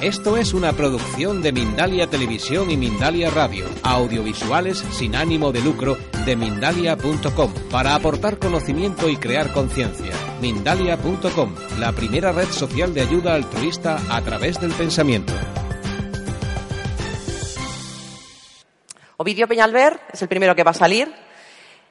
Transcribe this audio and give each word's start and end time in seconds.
Esto 0.00 0.38
es 0.38 0.54
una 0.54 0.72
producción 0.72 1.42
de 1.42 1.52
Mindalia 1.52 2.06
Televisión 2.06 2.70
y 2.70 2.78
Mindalia 2.78 3.28
Radio, 3.28 3.66
audiovisuales 3.82 4.78
sin 4.78 5.14
ánimo 5.14 5.52
de 5.52 5.60
lucro 5.60 5.98
de 6.24 6.36
mindalia.com, 6.36 7.52
para 7.70 7.94
aportar 7.94 8.38
conocimiento 8.38 9.10
y 9.10 9.18
crear 9.18 9.52
conciencia. 9.52 10.14
Mindalia.com, 10.40 11.54
la 11.78 11.92
primera 11.92 12.32
red 12.32 12.46
social 12.46 12.94
de 12.94 13.02
ayuda 13.02 13.34
altruista 13.34 14.00
a 14.08 14.22
través 14.22 14.58
del 14.58 14.72
pensamiento. 14.72 15.34
Ovidio 19.18 19.46
Peñalver 19.46 20.00
es 20.10 20.22
el 20.22 20.28
primero 20.28 20.56
que 20.56 20.64
va 20.64 20.70
a 20.70 20.74
salir. 20.74 21.12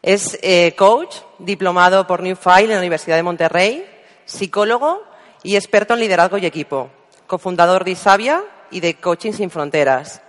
Es 0.01 0.39
eh, 0.41 0.73
coach, 0.75 1.17
diplomado 1.37 2.07
por 2.07 2.23
New 2.23 2.35
File 2.35 2.63
en 2.63 2.71
la 2.71 2.79
Universidad 2.79 3.17
de 3.17 3.23
Monterrey, 3.23 3.85
psicólogo 4.25 5.03
y 5.43 5.57
experto 5.57 5.93
en 5.93 5.99
liderazgo 5.99 6.39
y 6.39 6.47
equipo 6.47 6.89
cofundador 7.29 7.85
de 7.85 7.91
Isabia 7.91 8.43
y 8.71 8.81
de 8.81 8.95
Coaching 8.95 9.31
Sin 9.31 9.51
Fronteras. 9.51 10.21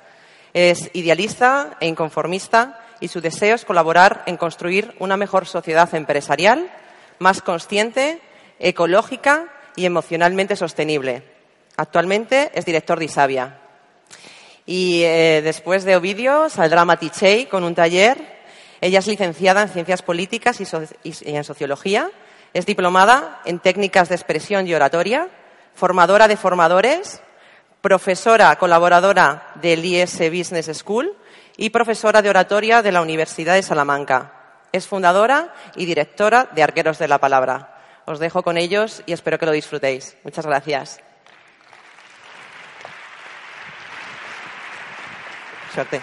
Es 0.52 0.90
idealista 0.92 1.76
e 1.80 1.88
inconformista 1.88 2.84
y 3.00 3.08
su 3.08 3.20
deseo 3.20 3.56
es 3.56 3.64
colaborar 3.64 4.22
en 4.26 4.36
construir 4.36 4.94
una 5.00 5.16
mejor 5.16 5.46
sociedad 5.46 5.92
empresarial, 5.94 6.70
más 7.18 7.40
consciente, 7.40 8.20
ecológica 8.58 9.46
y 9.74 9.86
emocionalmente 9.86 10.54
sostenible. 10.54 11.22
Actualmente 11.76 12.52
es 12.54 12.66
director 12.66 12.98
de 12.98 13.06
Isabia. 13.06 13.58
Y 14.66 15.02
eh, 15.02 15.40
después 15.42 15.84
de 15.84 15.96
Ovidio 15.96 16.50
saldrá 16.50 16.84
Matichey 16.84 17.46
con 17.46 17.64
un 17.64 17.74
taller. 17.74 18.40
Ella 18.82 18.98
es 18.98 19.06
licenciada 19.06 19.62
en 19.62 19.70
Ciencias 19.70 20.02
Políticas 20.02 20.60
y 20.60 20.66
en 21.24 21.44
Sociología. 21.44 22.10
Es 22.52 22.66
diplomada 22.66 23.40
en 23.46 23.58
Técnicas 23.58 24.10
de 24.10 24.16
Expresión 24.16 24.66
y 24.66 24.74
Oratoria 24.74 25.28
formadora 25.80 26.28
de 26.28 26.36
formadores, 26.36 27.22
profesora 27.80 28.54
colaboradora 28.56 29.52
del 29.54 29.82
IS 29.82 30.18
Business 30.30 30.70
School 30.76 31.16
y 31.56 31.70
profesora 31.70 32.20
de 32.20 32.28
oratoria 32.28 32.82
de 32.82 32.92
la 32.92 33.00
Universidad 33.00 33.54
de 33.54 33.62
Salamanca. 33.62 34.30
Es 34.72 34.86
fundadora 34.86 35.54
y 35.76 35.86
directora 35.86 36.50
de 36.52 36.62
Arqueros 36.62 36.98
de 36.98 37.08
la 37.08 37.16
Palabra. 37.16 37.78
Os 38.04 38.18
dejo 38.18 38.42
con 38.42 38.58
ellos 38.58 39.02
y 39.06 39.14
espero 39.14 39.38
que 39.38 39.46
lo 39.46 39.52
disfrutéis. 39.52 40.18
Muchas 40.22 40.44
gracias. 40.44 41.00
Suerte. 45.72 46.02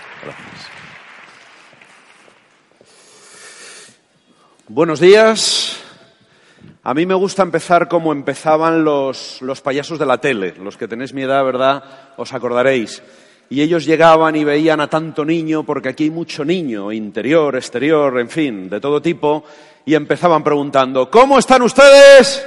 Buenos 4.68 5.00
días. 5.00 5.67
A 6.88 6.94
mí 6.94 7.06
me 7.06 7.16
gusta 7.16 7.44
empezar 7.44 7.90
como 7.90 8.14
empezaban 8.14 8.86
los, 8.86 9.42
los 9.42 9.60
payasos 9.60 10.00
de 10.00 10.06
la 10.06 10.20
tele. 10.20 10.54
Los 10.58 10.78
que 10.78 10.88
tenéis 10.88 11.12
mi 11.12 11.24
edad, 11.24 11.44
¿verdad? 11.44 11.84
Os 12.16 12.32
acordaréis. 12.32 13.04
Y 13.50 13.62
ellos 13.62 13.84
llegaban 13.84 14.38
y 14.38 14.46
veían 14.46 14.80
a 14.80 14.90
tanto 14.90 15.26
niño, 15.26 15.64
porque 15.64 15.90
aquí 15.90 16.06
hay 16.06 16.12
mucho 16.12 16.46
niño, 16.46 16.94
interior, 16.94 17.58
exterior, 17.58 18.18
en 18.22 18.30
fin, 18.30 18.70
de 18.70 18.80
todo 18.80 19.02
tipo, 19.02 19.44
y 19.86 19.96
empezaban 19.96 20.46
preguntando, 20.46 21.12
¿cómo 21.12 21.38
están 21.38 21.62
ustedes? 21.64 22.42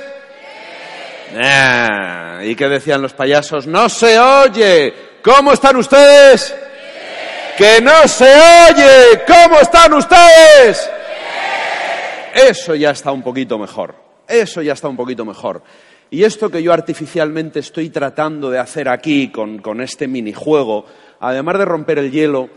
¿Y 2.42 2.54
qué 2.54 2.68
decían 2.70 3.02
los 3.02 3.12
payasos? 3.12 3.66
No 3.66 3.90
se 3.90 4.18
oye. 4.18 4.94
¿Cómo 5.22 5.52
están 5.52 5.76
ustedes? 5.76 6.56
Que 7.58 7.82
no 7.82 8.08
se 8.08 8.24
oye. 8.24 9.22
¿Cómo 9.26 9.60
están 9.60 9.92
ustedes? 9.92 10.90
Eso 12.32 12.74
ya 12.74 12.92
está 12.92 13.12
un 13.12 13.22
poquito 13.22 13.58
mejor. 13.58 14.09
Eso 14.30 14.62
ya 14.62 14.74
está 14.74 14.88
un 14.88 14.96
poquito 14.96 15.24
mejor. 15.24 15.62
Y 16.08 16.22
esto 16.22 16.50
que 16.50 16.62
yo 16.62 16.72
artificialmente 16.72 17.58
estoy 17.58 17.90
tratando 17.90 18.48
de 18.48 18.58
hacer 18.58 18.88
aquí 18.88 19.30
con, 19.30 19.80
este 19.80 20.06
minijuego, 20.06 20.86
además 21.18 21.58
de 21.58 21.64
romper 21.64 21.98
el 21.98 22.12
hielo, 22.12 22.48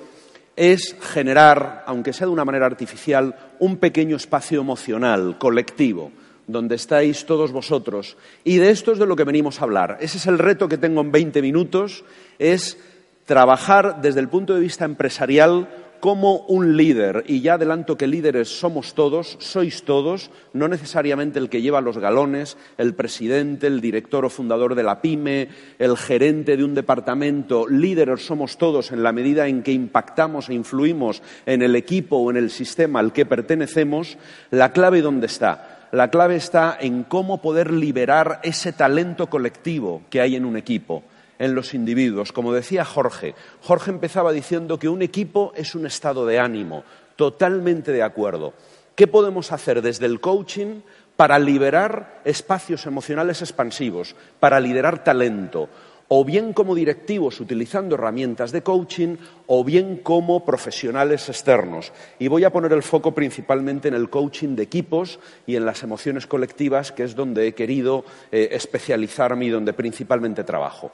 es 0.55 0.95
generar, 1.01 1.83
aunque 1.87 2.13
sea 2.13 2.27
de 2.27 2.33
una 2.33 2.45
manera 2.45 2.67
artificial, 2.67 3.35
un 3.57 3.77
pequeño 3.77 4.15
espacio 4.15 4.61
emocional, 4.61 5.37
colectivo, 5.39 6.11
donde 6.45 6.75
estáis 6.75 7.25
todos 7.25 7.51
vosotros. 7.51 8.17
Y 8.43 8.57
de 8.57 8.69
esto 8.69 8.91
es 8.91 8.99
de 8.99 9.07
lo 9.07 9.15
que 9.15 9.23
venimos 9.23 9.59
a 9.59 9.63
hablar. 9.63 9.97
Ese 9.99 10.17
es 10.17 10.27
el 10.27 10.37
reto 10.37 10.69
que 10.69 10.77
tengo 10.77 11.01
en 11.01 11.11
20 11.11 11.41
minutos, 11.41 12.05
es 12.37 12.77
trabajar 13.25 14.01
desde 14.01 14.19
el 14.19 14.29
punto 14.29 14.53
de 14.53 14.61
vista 14.61 14.85
empresarial 14.85 15.67
como 16.03 16.39
un 16.49 16.75
líder, 16.75 17.23
y 17.27 17.39
ya 17.39 17.53
adelanto 17.53 17.95
que 17.95 18.07
líderes 18.07 18.49
somos 18.49 18.93
todos, 18.93 19.37
sois 19.39 19.83
todos, 19.85 20.31
no 20.51 20.67
necesariamente 20.67 21.39
el 21.39 21.47
que 21.47 21.61
lleva 21.61 21.79
los 21.79 21.97
galones, 21.97 22.57
el 22.77 22.93
presidente, 22.93 23.67
el 23.67 23.79
director 23.79 24.25
o 24.25 24.29
fundador 24.29 24.75
de 24.75 24.83
la 24.83 24.99
pyme, 25.01 25.47
el 25.79 25.95
gerente 25.95 26.57
de 26.57 26.65
un 26.65 26.75
departamento, 26.75 27.69
líderes 27.69 28.25
somos 28.25 28.57
todos 28.57 28.91
en 28.91 29.01
la 29.01 29.13
medida 29.13 29.47
en 29.47 29.63
que 29.63 29.71
impactamos 29.71 30.49
e 30.49 30.55
influimos 30.55 31.23
en 31.45 31.61
el 31.61 31.73
equipo 31.73 32.17
o 32.17 32.29
en 32.31 32.35
el 32.35 32.51
sistema 32.51 32.99
al 32.99 33.13
que 33.13 33.25
pertenecemos, 33.25 34.17
la 34.51 34.73
clave 34.73 35.01
dónde 35.01 35.27
está. 35.27 35.87
La 35.93 36.11
clave 36.11 36.35
está 36.35 36.77
en 36.81 37.03
cómo 37.03 37.41
poder 37.41 37.71
liberar 37.71 38.41
ese 38.43 38.73
talento 38.73 39.27
colectivo 39.27 40.01
que 40.09 40.19
hay 40.19 40.35
en 40.35 40.43
un 40.43 40.57
equipo 40.57 41.03
en 41.43 41.55
los 41.55 41.73
individuos. 41.73 42.31
Como 42.31 42.53
decía 42.53 42.85
Jorge, 42.85 43.35
Jorge 43.61 43.91
empezaba 43.91 44.31
diciendo 44.31 44.79
que 44.79 44.87
un 44.87 45.01
equipo 45.01 45.51
es 45.55 45.75
un 45.75 45.85
estado 45.85 46.25
de 46.25 46.39
ánimo, 46.39 46.85
totalmente 47.17 47.91
de 47.91 48.01
acuerdo. 48.01 48.53
¿Qué 48.95 49.07
podemos 49.07 49.51
hacer 49.51 49.81
desde 49.81 50.05
el 50.05 50.21
coaching 50.21 50.81
para 51.17 51.37
liberar 51.39 52.21
espacios 52.23 52.85
emocionales 52.85 53.41
expansivos, 53.41 54.15
para 54.39 54.59
liderar 54.59 55.03
talento? 55.03 55.67
o 56.15 56.23
bien 56.23 56.53
como 56.53 56.75
directivos 56.75 57.39
utilizando 57.39 57.95
herramientas 57.95 58.51
de 58.51 58.61
coaching, 58.61 59.15
o 59.47 59.63
bien 59.63 59.97
como 59.97 60.45
profesionales 60.45 61.27
externos. 61.27 61.91
Y 62.19 62.27
voy 62.27 62.43
a 62.43 62.51
poner 62.51 62.71
el 62.73 62.83
foco 62.83 63.15
principalmente 63.15 63.87
en 63.87 63.95
el 63.95 64.11
coaching 64.11 64.55
de 64.55 64.61
equipos 64.61 65.19
y 65.47 65.55
en 65.55 65.65
las 65.65 65.81
emociones 65.81 66.27
colectivas, 66.27 66.91
que 66.91 67.03
es 67.03 67.15
donde 67.15 67.47
he 67.47 67.55
querido 67.55 68.05
eh, 68.31 68.49
especializarme 68.51 69.45
y 69.45 69.49
donde 69.49 69.73
principalmente 69.73 70.43
trabajo. 70.43 70.91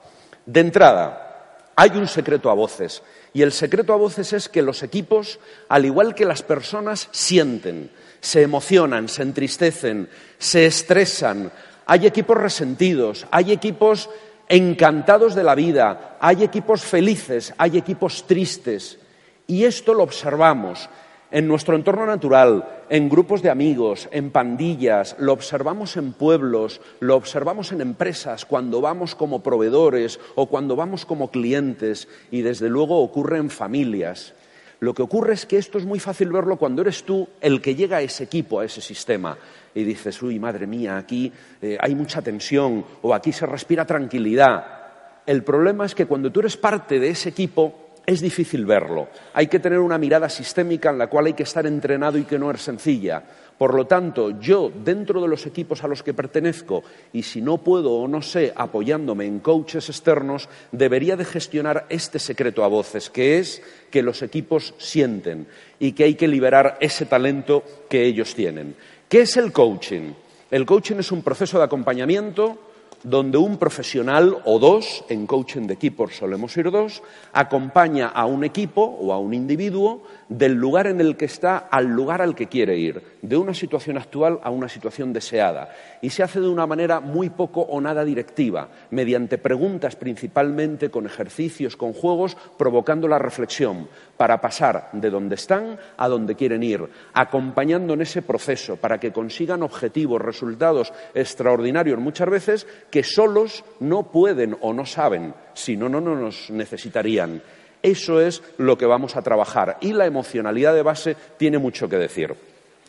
De 0.50 0.62
entrada, 0.62 1.62
hay 1.76 1.92
un 1.92 2.08
secreto 2.08 2.50
a 2.50 2.56
voces. 2.56 3.04
Y 3.34 3.44
el 3.44 3.52
secreto 3.52 3.94
a 3.94 3.98
voces 3.98 4.34
es 4.34 4.50
que 4.50 4.64
los 4.64 4.82
equipos, 4.82 5.40
al 5.68 5.86
igual 5.86 6.16
que 6.16 6.26
las 6.26 6.42
personas, 6.42 7.08
sienten, 7.12 7.92
se 8.20 8.42
emocionan, 8.42 9.10
se 9.10 9.22
entristecen, 9.22 10.10
se 10.40 10.66
estresan. 10.66 11.52
Hay 11.86 12.08
equipos 12.08 12.36
resentidos, 12.36 13.28
hay 13.30 13.52
equipos 13.52 14.10
encantados 14.48 15.36
de 15.36 15.44
la 15.44 15.54
vida, 15.54 16.18
hay 16.20 16.44
equipos 16.44 16.82
felices, 16.82 17.54
hay 17.60 17.78
equipos 17.78 18.26
tristes. 18.26 18.98
Y 19.46 19.66
esto 19.66 19.94
lo 19.94 20.02
observamos 20.02 20.90
en 21.32 21.48
nuestro 21.48 21.76
entorno 21.76 22.06
natural, 22.06 22.86
en 22.90 23.08
grupos 23.08 23.42
de 23.42 23.50
amigos, 23.50 24.10
en 24.12 24.32
pandillas, 24.32 25.16
lo 25.20 25.34
observamos 25.34 25.96
en 25.98 26.14
pueblos, 26.14 26.82
lo 27.00 27.16
observamos 27.16 27.72
en 27.72 27.82
empresas, 27.82 28.46
cuando 28.46 28.82
vamos 28.82 29.14
como 29.14 29.44
proveedores 29.44 30.20
o 30.36 30.48
cuando 30.48 30.76
vamos 30.76 31.06
como 31.06 31.30
clientes 31.30 32.08
y 32.32 32.42
desde 32.42 32.70
luego 32.70 33.00
ocurre 33.00 33.38
en 33.38 33.50
familias. 33.50 34.34
Lo 34.80 34.94
que 34.94 35.02
ocurre 35.02 35.34
es 35.34 35.46
que 35.46 35.58
esto 35.58 35.78
es 35.78 35.86
muy 35.86 36.00
fácil 36.00 36.32
verlo 36.32 36.56
cuando 36.56 36.82
eres 36.82 37.04
tú 37.04 37.28
el 37.42 37.62
que 37.62 37.76
llega 37.76 37.98
a 37.98 38.02
ese 38.02 38.24
equipo, 38.24 38.60
a 38.60 38.66
ese 38.66 38.82
sistema, 38.82 39.38
y 39.76 39.84
dices, 39.84 40.22
uy, 40.24 40.40
madre 40.40 40.68
mía, 40.68 40.98
aquí 40.98 41.32
eh, 41.62 41.78
hay 41.80 41.96
mucha 41.96 42.22
tensión 42.22 42.86
o 43.02 43.14
aquí 43.14 43.34
se 43.34 43.46
respira 43.46 43.86
tranquilidad. 43.86 44.80
El 45.26 45.44
problema 45.44 45.86
es 45.86 45.94
que 45.94 46.06
cuando 46.06 46.32
tú 46.32 46.40
eres 46.40 46.58
parte 46.58 46.98
de 47.00 47.10
ese 47.10 47.30
equipo, 47.30 47.89
es 48.06 48.22
difícil 48.22 48.66
verlo. 48.66 49.10
Hay 49.34 49.48
que 49.48 49.60
tener 49.60 49.80
una 49.80 49.98
mirada 49.98 50.30
sistémica 50.30 50.90
en 50.90 50.98
la 50.98 51.08
cual 51.08 51.28
hay 51.28 51.34
que 51.34 51.44
estar 51.44 51.66
entrenado 51.66 52.18
y 52.18 52.24
que 52.24 52.40
no 52.40 52.52
es 52.52 52.62
sencilla. 52.62 53.24
Por 53.58 53.74
lo 53.74 53.86
tanto, 53.88 54.40
yo, 54.40 54.72
dentro 54.74 55.22
de 55.22 55.28
los 55.28 55.46
equipos 55.46 55.84
a 55.84 55.88
los 55.88 56.02
que 56.02 56.14
pertenezco, 56.14 56.82
y 57.12 57.24
si 57.24 57.42
no 57.42 57.58
puedo 57.58 57.92
o 57.92 58.08
no 58.08 58.22
sé, 58.22 58.54
apoyándome 58.56 59.26
en 59.26 59.40
coaches 59.40 59.90
externos, 59.90 60.48
debería 60.72 61.18
de 61.18 61.26
gestionar 61.26 61.86
este 61.90 62.20
secreto 62.20 62.64
a 62.64 62.68
voces, 62.68 63.10
que 63.10 63.38
es 63.38 63.62
que 63.92 64.02
los 64.02 64.22
equipos 64.22 64.74
sienten 64.78 65.48
y 65.78 65.92
que 65.92 66.06
hay 66.06 66.16
que 66.16 66.30
liberar 66.30 66.78
ese 66.80 67.06
talento 67.06 67.64
que 67.90 68.06
ellos 68.06 68.34
tienen. 68.34 68.76
¿Qué 69.10 69.22
es 69.22 69.36
el 69.36 69.52
coaching? 69.52 70.14
El 70.50 70.66
coaching 70.66 70.96
es 71.00 71.12
un 71.12 71.22
proceso 71.22 71.58
de 71.58 71.66
acompañamiento 71.66 72.69
donde 73.04 73.38
un 73.38 73.58
profesional 73.58 74.38
o 74.46 74.60
dos, 74.60 75.06
en 75.10 75.26
coaching 75.26 75.68
de 75.68 75.74
equipos 75.74 76.16
solemos 76.16 76.56
ir 76.58 76.70
dos, 76.72 77.02
acompaña 77.34 78.08
a 78.08 78.26
un 78.26 78.44
equipo 78.44 78.84
o 78.84 79.14
a 79.14 79.20
un 79.20 79.34
individuo 79.34 80.04
del 80.28 80.54
lugar 80.54 80.88
en 80.88 81.02
el 81.02 81.16
que 81.16 81.26
está 81.26 81.58
al 81.58 81.88
lugar 81.88 82.22
al 82.22 82.36
que 82.36 82.48
quiere 82.48 82.78
ir, 82.78 83.02
de 83.22 83.38
una 83.38 83.54
situación 83.54 83.98
actual 83.98 84.40
a 84.44 84.50
una 84.50 84.70
situación 84.70 85.14
deseada. 85.14 85.70
Y 86.02 86.10
se 86.10 86.24
hace 86.24 86.40
de 86.40 86.48
una 86.48 86.68
manera 86.68 87.00
muy 87.00 87.30
poco 87.30 87.62
o 87.62 87.82
nada 87.82 88.04
directiva, 88.04 88.70
mediante 88.92 89.38
preguntas 89.38 89.96
principalmente, 89.96 90.90
con 90.90 91.06
ejercicios, 91.06 91.76
con 91.76 91.94
juegos, 91.94 92.38
provocando 92.58 93.08
la 93.08 93.20
reflexión 93.20 93.88
para 94.18 94.42
pasar 94.42 94.90
de 94.94 95.10
donde 95.10 95.36
están 95.36 95.80
a 95.98 96.08
donde 96.08 96.36
quieren 96.36 96.64
ir, 96.64 96.88
acompañando 97.14 97.94
en 97.94 98.02
ese 98.02 98.22
proceso 98.22 98.76
para 98.76 99.00
que 99.00 99.12
consigan 99.12 99.64
objetivos, 99.64 100.22
resultados 100.22 100.94
extraordinarios 101.14 102.00
muchas 102.00 102.30
veces 102.30 102.68
que 102.90 103.04
solos 103.04 103.64
no 103.80 104.12
pueden 104.12 104.58
o 104.62 104.74
no 104.74 104.86
saben, 104.86 105.34
si 105.54 105.78
no, 105.78 105.90
no 105.90 106.02
nos 106.02 106.50
necesitarían. 106.50 107.42
Eso 107.82 108.20
es 108.20 108.44
lo 108.58 108.78
que 108.78 108.86
vamos 108.86 109.16
a 109.16 109.22
trabajar 109.22 109.78
y 109.82 109.94
la 109.94 110.06
emocionalidad 110.06 110.74
de 110.74 110.84
base 110.84 111.16
tiene 111.38 111.58
mucho 111.58 111.88
que 111.88 111.98
decir. 111.98 112.36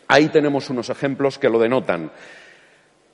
Ahí 0.08 0.28
tenemos 0.28 0.68
unos 0.70 0.90
ejemplos 0.90 1.38
que 1.38 1.48
lo 1.48 1.60
denotan. 1.60 2.10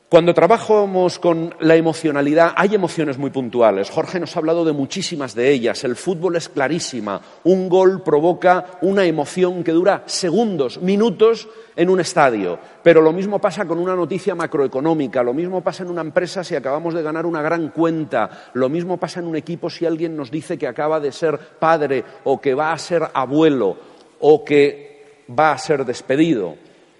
Cuando 0.08 0.34
trabajamos 0.34 1.18
con 1.18 1.52
la 1.58 1.74
emocionalidad, 1.74 2.52
hay 2.54 2.76
emociones 2.76 3.18
muy 3.18 3.30
puntuales. 3.30 3.90
Jorge 3.90 4.20
nos 4.20 4.36
ha 4.36 4.38
hablado 4.38 4.64
de 4.64 4.70
muchísimas 4.70 5.34
de 5.34 5.50
ellas. 5.50 5.82
El 5.82 5.96
fútbol 5.96 6.36
es 6.36 6.48
clarísima. 6.48 7.20
Un 7.42 7.68
gol 7.68 8.04
provoca 8.04 8.78
una 8.82 9.04
emoción 9.04 9.64
que 9.64 9.72
dura 9.72 10.04
segundos, 10.06 10.80
minutos 10.80 11.48
en 11.74 11.90
un 11.90 11.98
estadio. 11.98 12.56
Pero 12.84 13.02
lo 13.02 13.12
mismo 13.12 13.40
pasa 13.40 13.64
con 13.64 13.80
una 13.80 13.96
noticia 13.96 14.36
macroeconómica, 14.36 15.24
lo 15.24 15.34
mismo 15.34 15.60
pasa 15.60 15.82
en 15.82 15.90
una 15.90 16.02
empresa 16.02 16.44
si 16.44 16.54
acabamos 16.54 16.94
de 16.94 17.02
ganar 17.02 17.26
una 17.26 17.42
gran 17.42 17.70
cuenta, 17.70 18.50
lo 18.54 18.68
mismo 18.68 18.98
pasa 18.98 19.18
en 19.18 19.26
un 19.26 19.34
equipo 19.34 19.68
si 19.68 19.86
alguien 19.86 20.16
nos 20.16 20.30
dice 20.30 20.56
que 20.56 20.68
acaba 20.68 21.00
de 21.00 21.10
ser 21.10 21.36
padre 21.36 22.04
o 22.22 22.40
que 22.40 22.54
va 22.54 22.72
a 22.72 22.78
ser 22.78 23.02
abuelo 23.12 23.76
o 24.20 24.44
que 24.44 25.24
va 25.36 25.50
a 25.50 25.58
ser 25.58 25.84
despedido 25.84 26.54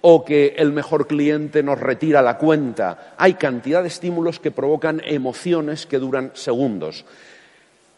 o 0.09 0.25
que 0.25 0.55
el 0.57 0.71
mejor 0.71 1.09
cliente 1.09 1.65
nos 1.65 1.81
retira 1.81 2.23
la 2.23 2.39
cuenta. 2.39 3.15
Hay 3.19 3.35
cantidad 3.35 3.83
de 3.83 3.89
estímulos 3.89 4.39
que 4.39 4.53
provocan 4.53 5.03
emociones 5.05 5.85
que 5.85 5.99
duran 5.99 6.31
segundos. 6.33 7.05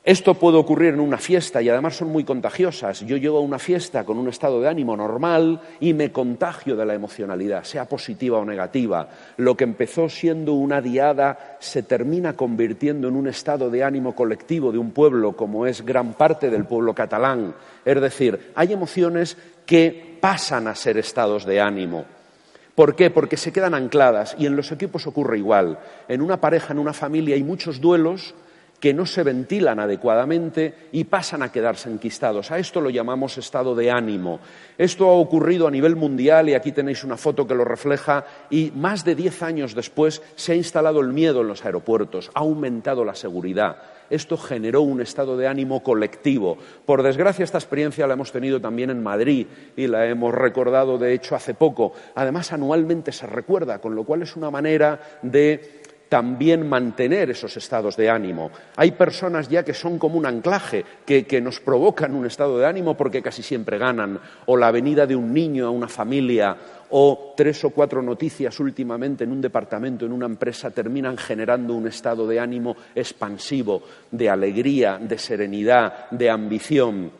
Esto 0.05 0.33
puede 0.33 0.57
ocurrir 0.57 0.95
en 0.95 1.01
una 1.01 1.19
fiesta 1.19 1.61
y 1.61 1.69
además 1.69 1.97
son 1.97 2.09
muy 2.09 2.25
contagiosas. 2.25 3.01
Yo 3.01 3.19
llego 3.19 3.37
a 3.37 3.43
una 3.43 3.59
fiesta 3.59 4.05
con 4.05 4.17
un 4.17 4.31
estado 4.31 4.59
de 4.59 4.69
ánimo 4.71 4.97
normal 4.97 5.61
y 5.81 5.93
me 5.93 6.11
contagio 6.11 6.77
de 6.77 6.87
la 6.87 6.95
emocionalidad, 6.95 7.65
sea 7.65 7.85
positiva 7.85 8.39
o 8.39 8.45
negativa. 8.47 9.11
Lo 9.37 9.55
que 9.55 9.65
empezó 9.65 10.09
siendo 10.09 10.55
una 10.55 10.81
diada 10.81 11.59
se 11.61 11.83
termina 11.83 12.33
convirtiendo 12.33 13.09
en 13.09 13.17
un 13.17 13.29
estado 13.29 13.69
de 13.69 13.85
ánimo 13.85 14.15
colectivo 14.15 14.73
de 14.73 14.79
un 14.79 14.93
pueblo 14.93 15.37
como 15.37 15.67
es 15.67 15.85
gran 15.85 16.15
parte 16.15 16.49
del 16.49 16.65
pueblo 16.65 16.95
catalán. 16.95 17.55
Es 17.85 18.01
decir, 18.01 18.53
hay 18.55 18.73
emociones 18.73 19.37
que 19.67 20.08
pasan 20.21 20.69
a 20.69 20.75
ser 20.75 20.99
estados 20.99 21.45
de 21.45 21.61
ánimo. 21.61 22.05
¿Por 22.75 22.95
qué? 22.95 23.11
Porque 23.11 23.37
se 23.37 23.53
quedan 23.53 23.75
ancladas 23.75 24.37
y 24.39 24.47
en 24.47 24.55
los 24.55 24.71
equipos 24.71 25.07
ocurre 25.07 25.39
igual. 25.39 25.79
En 26.07 26.23
una 26.23 26.41
pareja, 26.41 26.73
en 26.73 26.79
una 26.79 26.93
familia 26.93 27.35
hay 27.35 27.43
muchos 27.43 27.81
duelos 27.81 28.35
que 28.81 28.95
no 28.95 29.07
se 29.07 29.23
ventilan 29.23 29.81
adecuadamente 29.81 30.75
y 30.93 31.05
pasan 31.05 31.43
a 31.43 31.51
quedarse 31.51 31.91
enquistados. 31.91 32.51
A 32.51 32.59
esto 32.59 32.81
lo 32.81 32.91
llamamos 32.91 33.39
estado 33.39 33.75
de 33.75 33.91
ánimo. 33.91 34.41
Esto 34.77 35.09
ha 35.09 35.13
ocurrido 35.13 35.67
a 35.67 35.71
nivel 35.71 35.97
mundial 35.97 36.49
y 36.49 36.55
aquí 36.55 36.73
tenéis 36.73 37.03
una 37.03 37.17
foto 37.17 37.47
que 37.47 37.55
lo 37.55 37.65
refleja 37.65 38.25
y 38.51 38.73
más 38.75 39.05
de 39.05 39.15
diez 39.15 39.43
años 39.43 39.75
después 39.75 40.23
se 40.37 40.53
ha 40.53 40.57
instalado 40.57 41.01
el 41.01 41.09
miedo 41.09 41.41
en 41.41 41.49
los 41.49 41.65
aeropuertos, 41.65 42.31
ha 42.35 42.41
aumentado 42.41 43.05
la 43.05 43.15
seguridad. 43.15 43.79
Esto 44.11 44.39
generó 44.39 44.83
un 44.83 45.01
estado 45.01 45.37
de 45.37 45.49
ánimo 45.49 45.83
colectivo. 45.83 46.57
Por 46.87 47.03
desgracia, 47.03 47.45
esta 47.45 47.59
experiencia 47.59 48.07
la 48.07 48.15
hemos 48.15 48.33
tenido 48.33 48.61
también 48.61 48.91
en 48.91 49.03
Madrid 49.03 49.47
y 49.77 49.87
la 49.87 50.07
hemos 50.07 50.35
recordado, 50.35 50.97
de 50.97 51.13
hecho, 51.13 51.35
hace 51.35 51.53
poco. 51.53 51.93
Además, 52.15 52.53
anualmente 52.53 53.13
se 53.13 53.27
recuerda, 53.27 53.81
con 53.81 53.95
lo 53.95 54.05
cual 54.05 54.23
es 54.23 54.35
una 54.35 54.51
manera 54.51 55.19
de 55.23 55.83
también 56.09 56.69
mantener 56.69 57.31
esos 57.31 57.57
estados 57.57 57.97
de 57.97 58.09
ánimo. 58.09 58.51
Hay 58.77 58.93
personas 58.93 59.49
ya 59.49 59.65
que 59.65 59.75
son 59.75 59.99
como 59.99 60.19
un 60.19 60.27
anclaje, 60.27 60.85
que, 61.05 61.41
nos 61.41 61.61
provocan 61.61 62.15
un 62.15 62.27
estado 62.27 62.59
de 62.59 62.67
ánimo 62.67 62.97
porque 62.97 63.23
casi 63.23 63.43
siempre 63.43 63.79
ganan, 63.79 64.19
o 64.47 64.57
la 64.57 64.71
venida 64.71 65.07
de 65.07 65.15
un 65.15 65.33
niño 65.33 65.67
a 65.67 65.71
una 65.71 65.89
familia, 65.89 66.57
o 66.91 67.35
tres 67.37 67.63
o 67.65 67.71
cuatro 67.71 68.03
noticias 68.03 68.59
últimamente 68.61 69.25
en 69.25 69.33
un 69.33 69.41
departamento, 69.41 70.07
en 70.07 70.13
una 70.13 70.27
empresa, 70.27 70.71
terminan 70.71 71.17
generando 71.19 71.75
un 71.75 71.87
estado 71.87 72.27
de 72.27 72.41
ánimo 72.41 72.77
expansivo, 72.95 73.83
de 74.11 74.31
alegría, 74.31 74.99
de 74.99 75.19
serenidad, 75.19 76.11
de 76.11 76.31
ambición. 76.31 77.13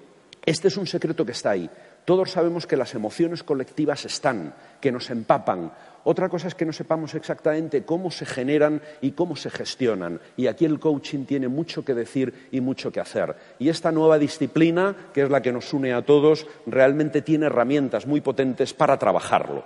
Este 0.45 0.69
es 0.69 0.77
un 0.77 0.87
secreto 0.87 1.27
que 1.27 1.33
está 1.33 1.51
ahí. 1.51 1.69
Todos 2.07 2.31
sabemos 2.31 2.67
que 2.67 2.79
las 2.79 2.95
emociones 2.95 3.43
colectivas 3.43 4.07
están, 4.07 4.55
que 4.81 4.91
nos 4.91 5.11
empapan, 5.11 5.71
otra 6.11 6.31
cosa 6.31 6.49
es 6.49 6.55
que 6.55 6.65
no 6.65 6.73
sepamos 6.73 7.15
exactamente 7.15 7.85
cómo 7.85 8.11
se 8.11 8.25
generan 8.25 8.81
y 9.03 9.11
cómo 9.11 9.37
se 9.37 9.51
gestionan. 9.51 10.19
Y 10.39 10.47
aquí 10.47 10.65
el 10.65 10.81
coaching 10.81 11.27
tiene 11.27 11.49
mucho 11.49 11.85
que 11.85 11.93
decir 11.93 12.49
y 12.51 12.63
mucho 12.63 12.91
que 12.91 13.01
hacer. 13.01 13.37
Y 13.59 13.69
esta 13.69 13.93
nueva 13.93 14.19
disciplina, 14.19 14.97
que 15.13 15.21
es 15.21 15.29
la 15.29 15.43
que 15.43 15.53
nos 15.53 15.71
une 15.75 15.93
a 15.93 16.01
todos, 16.01 16.47
realmente 16.65 17.21
tiene 17.21 17.45
herramientas 17.45 18.07
muy 18.07 18.23
potentes 18.23 18.73
para 18.73 18.99
trabajarlo. 18.99 19.65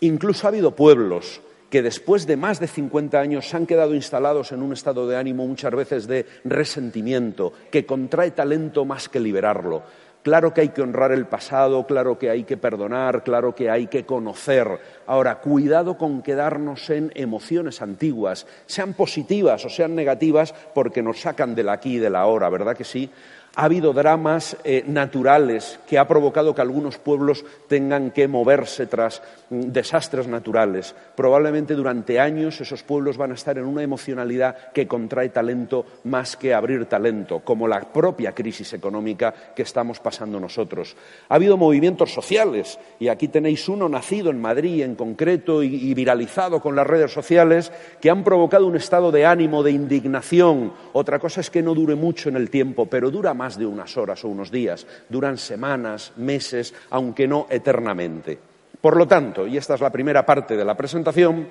Incluso 0.00 0.46
ha 0.46 0.48
habido 0.48 0.74
pueblos 0.74 1.42
que 1.68 1.82
después 1.82 2.26
de 2.26 2.38
más 2.38 2.58
de 2.58 2.66
50 2.66 3.20
años 3.20 3.46
se 3.46 3.54
han 3.58 3.66
quedado 3.66 3.94
instalados 3.94 4.52
en 4.52 4.62
un 4.62 4.72
estado 4.72 5.06
de 5.06 5.18
ánimo 5.18 5.46
muchas 5.46 5.74
veces 5.74 6.06
de 6.06 6.24
resentimiento, 6.42 7.52
que 7.70 7.84
contrae 7.84 8.30
talento 8.30 8.86
más 8.86 9.10
que 9.10 9.20
liberarlo. 9.20 9.82
Claro 10.22 10.52
que 10.52 10.60
hay 10.60 10.68
que 10.68 10.82
honrar 10.82 11.12
el 11.12 11.26
pasado, 11.26 11.86
claro 11.86 12.18
que 12.18 12.28
hay 12.28 12.44
que 12.44 12.58
perdonar, 12.58 13.24
claro 13.24 13.54
que 13.54 13.70
hay 13.70 13.86
que 13.86 14.04
conocer. 14.04 14.68
Ahora, 15.06 15.40
cuidado 15.40 15.96
con 15.96 16.20
quedarnos 16.20 16.90
en 16.90 17.10
emociones 17.14 17.80
antiguas, 17.80 18.46
sean 18.66 18.92
positivas 18.92 19.64
o 19.64 19.70
sean 19.70 19.94
negativas, 19.94 20.54
porque 20.74 21.02
nos 21.02 21.22
sacan 21.22 21.54
del 21.54 21.70
aquí 21.70 21.94
y 21.94 21.98
del 21.98 22.16
ahora, 22.16 22.50
¿verdad 22.50 22.76
que 22.76 22.84
sí? 22.84 23.10
Ha 23.56 23.64
habido 23.64 23.92
dramas 23.92 24.56
eh, 24.62 24.84
naturales 24.86 25.80
que 25.88 25.98
ha 25.98 26.06
provocado 26.06 26.54
que 26.54 26.60
algunos 26.60 26.98
pueblos 26.98 27.44
tengan 27.66 28.12
que 28.12 28.28
moverse 28.28 28.86
tras 28.86 29.22
mm, 29.50 29.72
desastres 29.72 30.28
naturales. 30.28 30.94
Probablemente 31.16 31.74
durante 31.74 32.20
años 32.20 32.60
esos 32.60 32.84
pueblos 32.84 33.16
van 33.16 33.32
a 33.32 33.34
estar 33.34 33.58
en 33.58 33.64
una 33.64 33.82
emocionalidad 33.82 34.70
que 34.72 34.86
contrae 34.86 35.30
talento 35.30 35.84
más 36.04 36.36
que 36.36 36.54
abrir 36.54 36.86
talento, 36.86 37.40
como 37.40 37.66
la 37.66 37.80
propia 37.80 38.32
crisis 38.32 38.72
económica 38.72 39.34
que 39.54 39.62
estamos 39.62 39.98
pasando 39.98 40.38
nosotros. 40.38 40.94
Ha 41.28 41.34
habido 41.34 41.56
movimientos 41.56 42.14
sociales, 42.14 42.78
y 43.00 43.08
aquí 43.08 43.26
tenéis 43.26 43.68
uno 43.68 43.88
nacido 43.88 44.30
en 44.30 44.40
Madrid 44.40 44.82
en 44.82 44.94
concreto 44.94 45.64
y 45.64 45.92
viralizado 45.94 46.60
con 46.60 46.76
las 46.76 46.86
redes 46.86 47.12
sociales, 47.12 47.72
que 48.00 48.10
han 48.10 48.22
provocado 48.22 48.66
un 48.66 48.76
estado 48.76 49.10
de 49.10 49.26
ánimo, 49.26 49.64
de 49.64 49.72
indignación. 49.72 50.72
Otra 50.92 51.18
cosa 51.18 51.40
es 51.40 51.50
que 51.50 51.62
no 51.62 51.74
dure 51.74 51.96
mucho 51.96 52.28
en 52.28 52.36
el 52.36 52.48
tiempo, 52.48 52.86
pero 52.86 53.10
dura 53.10 53.34
más 53.40 53.56
de 53.56 53.64
unas 53.64 53.96
horas 53.96 54.22
o 54.22 54.28
unos 54.28 54.50
días, 54.50 54.86
duran 55.08 55.38
semanas, 55.38 56.12
meses, 56.16 56.74
aunque 56.90 57.26
no 57.26 57.46
eternamente. 57.48 58.38
Por 58.82 58.98
lo 58.98 59.08
tanto, 59.08 59.46
y 59.46 59.56
esta 59.56 59.76
es 59.76 59.80
la 59.80 59.88
primera 59.88 60.26
parte 60.26 60.58
de 60.58 60.64
la 60.64 60.76
presentación, 60.76 61.48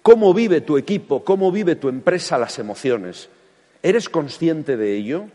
¿cómo 0.00 0.32
vive 0.32 0.62
tu 0.62 0.78
equipo, 0.78 1.22
cómo 1.22 1.52
vive 1.52 1.76
tu 1.76 1.90
empresa 1.90 2.38
las 2.38 2.58
emociones? 2.58 3.28
¿Eres 3.82 4.08
consciente 4.08 4.78
de 4.78 4.96
ello? 4.96 5.26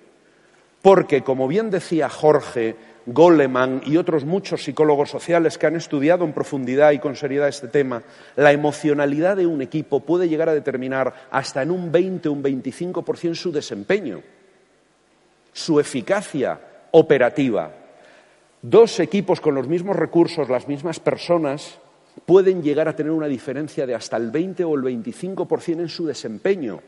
Porque, 0.81 1.21
como 1.21 1.47
bien 1.47 1.69
decía 1.69 2.09
Jorge, 2.09 2.75
Goleman 3.05 3.83
y 3.85 3.97
otros 3.97 4.25
muchos 4.25 4.63
psicólogos 4.63 5.11
sociales 5.11 5.59
que 5.59 5.67
han 5.67 5.75
estudiado 5.75 6.25
en 6.25 6.33
profundidad 6.33 6.93
y 6.93 6.99
con 6.99 7.15
seriedad 7.15 7.47
este 7.47 7.67
tema, 7.67 8.01
la 8.35 8.51
emocionalidad 8.51 9.37
de 9.37 9.45
un 9.45 9.61
equipo 9.61 9.99
puede 9.99 10.27
llegar 10.27 10.49
a 10.49 10.55
determinar 10.55 11.27
hasta 11.29 11.61
en 11.61 11.69
un 11.69 11.91
20 11.91 12.27
o 12.27 12.31
un 12.31 12.43
25% 12.43 13.35
su 13.35 13.51
desempeño 13.51 14.23
su 15.53 15.79
eficacia 15.79 16.59
operativa. 16.91 17.71
Dos 18.61 18.99
equipos 18.99 19.41
con 19.41 19.55
los 19.55 19.67
mismos 19.67 19.95
recursos, 19.95 20.49
las 20.49 20.67
mismas 20.67 20.99
personas, 20.99 21.79
pueden 22.25 22.61
llegar 22.61 22.87
a 22.87 22.95
tener 22.95 23.11
una 23.11 23.27
diferencia 23.27 23.85
de 23.85 23.95
hasta 23.95 24.17
el 24.17 24.31
20 24.31 24.63
o 24.63 24.75
el 24.75 24.83
25% 24.83 25.79
en 25.79 25.89
su 25.89 26.05
desempeño, 26.05 26.79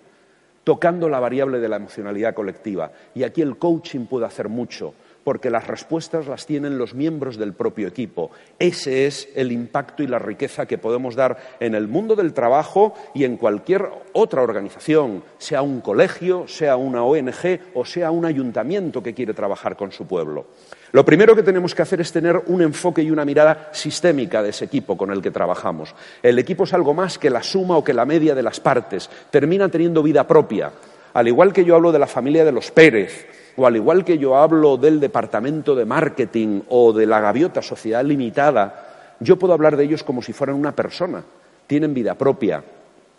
tocando 0.63 1.09
la 1.09 1.19
variable 1.19 1.59
de 1.59 1.69
la 1.69 1.77
emocionalidad 1.77 2.33
colectiva. 2.33 2.91
Y 3.15 3.23
aquí 3.23 3.41
el 3.41 3.57
coaching 3.57 4.05
puede 4.05 4.25
hacer 4.25 4.49
mucho, 4.49 4.93
porque 5.23 5.49
las 5.49 5.67
respuestas 5.67 6.27
las 6.27 6.45
tienen 6.45 6.77
los 6.77 6.93
miembros 6.93 7.37
del 7.37 7.53
propio 7.53 7.87
equipo. 7.87 8.31
Ese 8.59 9.05
es 9.05 9.29
el 9.35 9.51
impacto 9.51 10.03
y 10.03 10.07
la 10.07 10.19
riqueza 10.19 10.65
que 10.65 10.77
podemos 10.77 11.15
dar 11.15 11.37
en 11.59 11.75
el 11.75 11.87
mundo 11.87 12.15
del 12.15 12.33
trabajo 12.33 12.93
y 13.13 13.23
en 13.23 13.37
cualquier 13.37 13.89
otra 14.13 14.41
organización, 14.41 15.23
sea 15.37 15.61
un 15.61 15.81
colegio, 15.81 16.47
sea 16.47 16.75
una 16.75 17.03
ONG 17.03 17.59
o 17.73 17.85
sea 17.85 18.11
un 18.11 18.25
ayuntamiento 18.25 19.01
que 19.01 19.13
quiere 19.13 19.33
trabajar 19.33 19.75
con 19.75 19.91
su 19.91 20.05
pueblo. 20.05 20.45
Lo 20.91 21.03
primero 21.03 21.35
que 21.35 21.41
tenemos 21.41 21.73
que 21.73 21.81
hacer 21.81 22.01
es 22.01 22.11
tener 22.11 22.43
un 22.45 22.61
enfoque 22.61 23.01
y 23.01 23.09
una 23.09 23.25
mirada 23.25 23.69
sistémica 23.71 24.43
de 24.43 24.49
ese 24.49 24.65
equipo 24.65 24.95
con 24.95 25.11
el 25.11 25.23
que 25.23 25.31
trabajamos. 25.31 25.95
El 26.21 26.37
equipo 26.37 26.65
es 26.65 26.73
algo 26.73 26.93
más 26.93 27.17
que 27.17 27.31
la 27.31 27.41
suma 27.41 27.77
o 27.77 27.83
que 27.83 27.93
la 27.93 28.05
media 28.05 28.35
de 28.35 28.43
las 28.43 28.59
partes. 28.59 29.09
Termina 29.31 29.69
teniendo 29.69 30.03
vida 30.03 30.27
propia. 30.27 30.71
Al 31.13 31.27
igual 31.27 31.51
que 31.51 31.65
yo 31.65 31.75
hablo 31.75 31.91
de 31.91 31.97
la 31.97 32.05
familia 32.05 32.45
de 32.45 32.51
los 32.51 32.69
Pérez, 32.69 33.25
o 33.55 33.65
al 33.67 33.75
igual 33.75 34.03
que 34.03 34.17
yo 34.17 34.35
hablo 34.35 34.77
del 34.77 34.99
departamento 34.99 35.75
de 35.75 35.85
marketing 35.85 36.61
o 36.69 36.93
de 36.93 37.05
la 37.05 37.19
gaviota 37.19 37.61
sociedad 37.61 38.03
limitada, 38.03 39.15
yo 39.19 39.37
puedo 39.37 39.53
hablar 39.53 39.77
de 39.77 39.83
ellos 39.83 40.03
como 40.03 40.21
si 40.21 40.33
fueran 40.33 40.55
una 40.55 40.75
persona. 40.75 41.23
Tienen 41.67 41.93
vida 41.93 42.15
propia, 42.15 42.63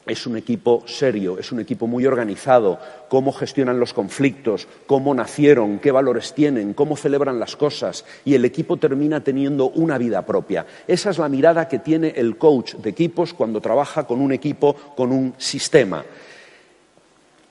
es 0.06 0.26
un 0.26 0.36
equipo 0.36 0.82
serio, 0.86 1.38
es 1.38 1.50
un 1.50 1.60
equipo 1.60 1.86
muy 1.86 2.06
organizado, 2.06 2.78
cómo 3.08 3.32
gestionan 3.32 3.80
los 3.80 3.94
conflictos, 3.94 4.68
cómo 4.86 5.14
nacieron, 5.14 5.78
qué 5.78 5.90
valores 5.90 6.34
tienen, 6.34 6.74
cómo 6.74 6.96
celebran 6.96 7.40
las 7.40 7.56
cosas 7.56 8.04
y 8.24 8.34
el 8.34 8.44
equipo 8.44 8.76
termina 8.76 9.20
teniendo 9.20 9.70
una 9.70 9.96
vida 9.96 10.22
propia. 10.26 10.66
Esa 10.86 11.10
es 11.10 11.18
la 11.18 11.28
mirada 11.28 11.68
que 11.68 11.78
tiene 11.78 12.08
el 12.16 12.36
coach 12.36 12.74
de 12.74 12.90
equipos 12.90 13.32
cuando 13.32 13.60
trabaja 13.60 14.04
con 14.04 14.20
un 14.20 14.32
equipo, 14.32 14.74
con 14.94 15.10
un 15.10 15.34
sistema. 15.38 16.04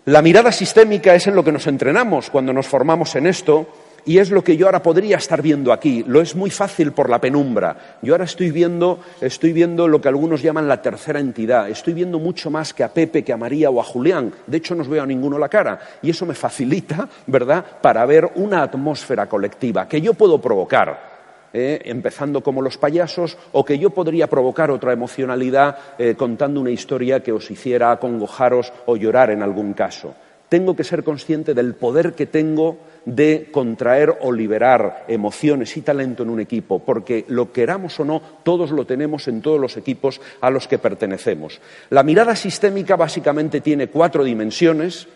La 0.05 0.21
mirada 0.21 0.51
sistémica 0.51 1.15
es 1.15 1.27
en 1.27 1.35
lo 1.35 1.45
que 1.45 1.53
nos 1.53 1.65
entrenamos 1.65 2.29
cuando 2.29 2.51
nos 2.51 2.67
formamos 2.67 3.15
en 3.15 3.25
esto 3.25 3.67
y 4.03 4.17
es 4.17 4.31
lo 4.31 4.43
que 4.43 4.57
yo 4.57 4.65
ahora 4.65 4.83
podría 4.83 5.15
estar 5.15 5.41
viendo 5.41 5.71
aquí. 5.71 6.03
Lo 6.05 6.19
es 6.19 6.35
muy 6.35 6.49
fácil 6.49 6.91
por 6.91 7.09
la 7.09 7.21
penumbra. 7.21 7.97
Yo 8.01 8.13
ahora 8.13 8.25
estoy 8.25 8.51
viendo, 8.51 8.99
estoy 9.21 9.53
viendo 9.53 9.87
lo 9.87 10.01
que 10.01 10.09
algunos 10.09 10.41
llaman 10.41 10.67
la 10.67 10.81
tercera 10.81 11.21
entidad. 11.21 11.69
Estoy 11.69 11.93
viendo 11.93 12.19
mucho 12.19 12.51
más 12.51 12.73
que 12.73 12.83
a 12.83 12.93
Pepe, 12.93 13.23
que 13.23 13.31
a 13.31 13.37
María 13.37 13.69
o 13.69 13.79
a 13.79 13.83
Julián. 13.85 14.33
De 14.45 14.57
hecho, 14.57 14.75
no 14.75 14.81
os 14.81 14.89
veo 14.89 15.01
a 15.01 15.05
ninguno 15.05 15.39
la 15.39 15.47
cara. 15.47 15.79
Y 16.01 16.09
eso 16.09 16.25
me 16.25 16.33
facilita, 16.33 17.07
¿verdad?, 17.27 17.63
para 17.81 18.05
ver 18.05 18.29
una 18.35 18.61
atmósfera 18.61 19.29
colectiva 19.29 19.87
que 19.87 20.01
yo 20.01 20.15
puedo 20.15 20.41
provocar. 20.41 21.12
¿Eh? 21.53 21.81
empezando 21.85 22.41
como 22.41 22.61
los 22.61 22.77
payasos, 22.77 23.37
o 23.51 23.63
que 23.63 23.79
yo 23.79 23.91
podría 23.91 24.27
provocar 24.27 24.71
otra 24.71 24.91
emocionalidad 24.93 25.77
eh, 25.97 26.15
contando 26.17 26.59
una 26.59 26.71
historia 26.71 27.21
que 27.21 27.31
os 27.31 27.49
hiciera 27.49 27.91
acongojaros 27.91 28.73
o 28.85 28.97
llorar 28.97 29.29
en 29.29 29.43
algún 29.43 29.73
caso. 29.73 30.15
Tengo 30.49 30.75
que 30.75 30.83
ser 30.83 31.03
consciente 31.03 31.53
del 31.53 31.73
poder 31.73 32.13
que 32.13 32.27
tengo 32.27 32.77
de 33.05 33.49
contraer 33.51 34.17
o 34.21 34.31
liberar 34.31 35.05
emociones 35.07 35.75
y 35.77 35.81
talento 35.81 36.23
en 36.23 36.29
un 36.29 36.39
equipo, 36.39 36.79
porque 36.79 37.25
lo 37.27 37.51
queramos 37.51 37.99
o 37.99 38.05
no, 38.05 38.21
todos 38.43 38.71
lo 38.71 38.85
tenemos 38.85 39.27
en 39.27 39.41
todos 39.41 39.59
los 39.59 39.77
equipos 39.77 40.21
a 40.41 40.49
los 40.49 40.67
que 40.67 40.77
pertenecemos. 40.77 41.59
La 41.89 42.03
mirada 42.03 42.35
sistémica 42.35 42.95
básicamente 42.95 43.61
tiene 43.61 43.87
cuatro 43.87 44.23
dimensiones. 44.23 45.07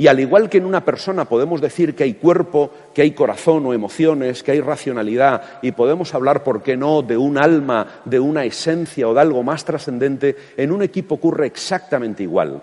Y 0.00 0.06
al 0.06 0.18
igual 0.18 0.48
que 0.48 0.56
en 0.56 0.64
una 0.64 0.82
persona 0.82 1.26
podemos 1.26 1.60
decir 1.60 1.94
que 1.94 2.04
hay 2.04 2.14
cuerpo, 2.14 2.70
que 2.94 3.02
hay 3.02 3.10
corazón 3.10 3.66
o 3.66 3.74
emociones, 3.74 4.42
que 4.42 4.52
hay 4.52 4.62
racionalidad, 4.62 5.42
y 5.60 5.72
podemos 5.72 6.14
hablar, 6.14 6.42
¿por 6.42 6.62
qué 6.62 6.74
no?, 6.74 7.02
de 7.02 7.18
un 7.18 7.36
alma, 7.36 8.00
de 8.06 8.18
una 8.18 8.46
esencia 8.46 9.06
o 9.06 9.12
de 9.12 9.20
algo 9.20 9.42
más 9.42 9.62
trascendente, 9.66 10.34
en 10.56 10.72
un 10.72 10.80
equipo 10.80 11.16
ocurre 11.16 11.48
exactamente 11.48 12.22
igual. 12.22 12.62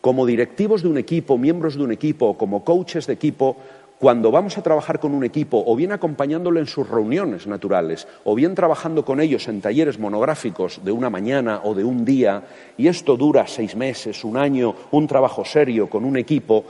Como 0.00 0.24
directivos 0.24 0.82
de 0.82 0.88
un 0.88 0.96
equipo, 0.96 1.36
miembros 1.36 1.76
de 1.76 1.82
un 1.82 1.92
equipo, 1.92 2.38
como 2.38 2.64
coaches 2.64 3.06
de 3.06 3.12
equipo, 3.12 3.58
cuando 3.98 4.30
vamos 4.30 4.58
a 4.58 4.62
trabajar 4.62 4.98
con 4.98 5.14
un 5.14 5.24
equipo, 5.24 5.62
o 5.66 5.76
bien 5.76 5.92
acompañándolo 5.92 6.60
en 6.60 6.66
sus 6.66 6.88
reuniones 6.88 7.46
naturales, 7.46 8.06
o 8.24 8.34
bien 8.34 8.54
trabajando 8.54 9.04
con 9.04 9.20
ellos 9.20 9.48
en 9.48 9.60
talleres 9.60 9.98
monográficos 9.98 10.84
de 10.84 10.92
una 10.92 11.10
mañana 11.10 11.60
o 11.64 11.74
de 11.74 11.84
un 11.84 12.04
día, 12.04 12.42
y 12.76 12.88
esto 12.88 13.16
dura 13.16 13.46
seis 13.46 13.76
meses, 13.76 14.24
un 14.24 14.36
año, 14.36 14.74
un 14.90 15.06
trabajo 15.06 15.44
serio 15.44 15.88
con 15.88 16.04
un 16.04 16.16
equipo, 16.16 16.64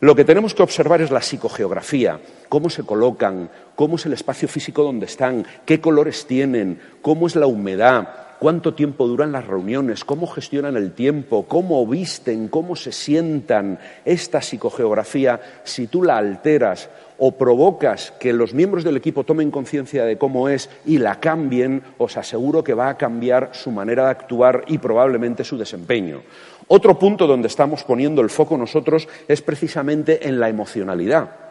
lo 0.00 0.14
que 0.14 0.24
tenemos 0.24 0.52
que 0.54 0.62
observar 0.62 1.00
es 1.00 1.10
la 1.10 1.22
psicogeografía, 1.22 2.20
cómo 2.48 2.68
se 2.68 2.82
colocan, 2.82 3.48
cómo 3.74 3.96
es 3.96 4.04
el 4.04 4.12
espacio 4.12 4.48
físico 4.48 4.82
donde 4.82 5.06
están, 5.06 5.46
qué 5.64 5.80
colores 5.80 6.26
tienen, 6.26 6.78
cómo 7.00 7.26
es 7.26 7.36
la 7.36 7.46
humedad, 7.46 8.08
cuánto 8.44 8.74
tiempo 8.74 9.08
duran 9.08 9.32
las 9.32 9.46
reuniones, 9.46 10.04
cómo 10.04 10.26
gestionan 10.26 10.76
el 10.76 10.92
tiempo, 10.92 11.46
cómo 11.48 11.86
visten, 11.86 12.48
cómo 12.48 12.76
se 12.76 12.92
sientan. 12.92 13.78
Esta 14.04 14.42
psicogeografía, 14.42 15.40
si 15.64 15.86
tú 15.86 16.02
la 16.02 16.18
alteras 16.18 16.90
o 17.16 17.32
provocas 17.38 18.12
que 18.20 18.34
los 18.34 18.52
miembros 18.52 18.84
del 18.84 18.98
equipo 18.98 19.24
tomen 19.24 19.50
conciencia 19.50 20.04
de 20.04 20.18
cómo 20.18 20.50
es 20.50 20.68
y 20.84 20.98
la 20.98 21.20
cambien, 21.20 21.84
os 21.96 22.18
aseguro 22.18 22.62
que 22.62 22.74
va 22.74 22.90
a 22.90 22.98
cambiar 22.98 23.48
su 23.54 23.70
manera 23.70 24.04
de 24.04 24.10
actuar 24.10 24.64
y 24.66 24.76
probablemente 24.76 25.42
su 25.42 25.56
desempeño. 25.56 26.20
Otro 26.68 26.98
punto 26.98 27.26
donde 27.26 27.48
estamos 27.48 27.82
poniendo 27.82 28.20
el 28.20 28.28
foco 28.28 28.58
nosotros 28.58 29.08
es 29.26 29.40
precisamente 29.40 30.28
en 30.28 30.38
la 30.38 30.50
emocionalidad. 30.50 31.43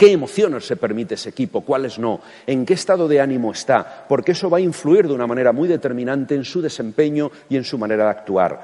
¿Qué 0.00 0.12
emociones 0.12 0.64
se 0.66 0.76
permite 0.76 1.12
ese 1.12 1.28
equipo? 1.28 1.60
¿Cuáles 1.60 1.98
no? 1.98 2.22
¿En 2.46 2.64
qué 2.64 2.72
estado 2.72 3.06
de 3.06 3.20
ánimo 3.20 3.52
está? 3.52 4.06
Porque 4.08 4.32
eso 4.32 4.48
va 4.48 4.56
a 4.56 4.62
influir 4.62 5.06
de 5.06 5.12
una 5.12 5.26
manera 5.26 5.52
muy 5.52 5.68
determinante 5.68 6.34
en 6.34 6.46
su 6.46 6.62
desempeño 6.62 7.30
y 7.50 7.58
en 7.58 7.64
su 7.64 7.76
manera 7.76 8.04
de 8.04 8.10
actuar. 8.10 8.60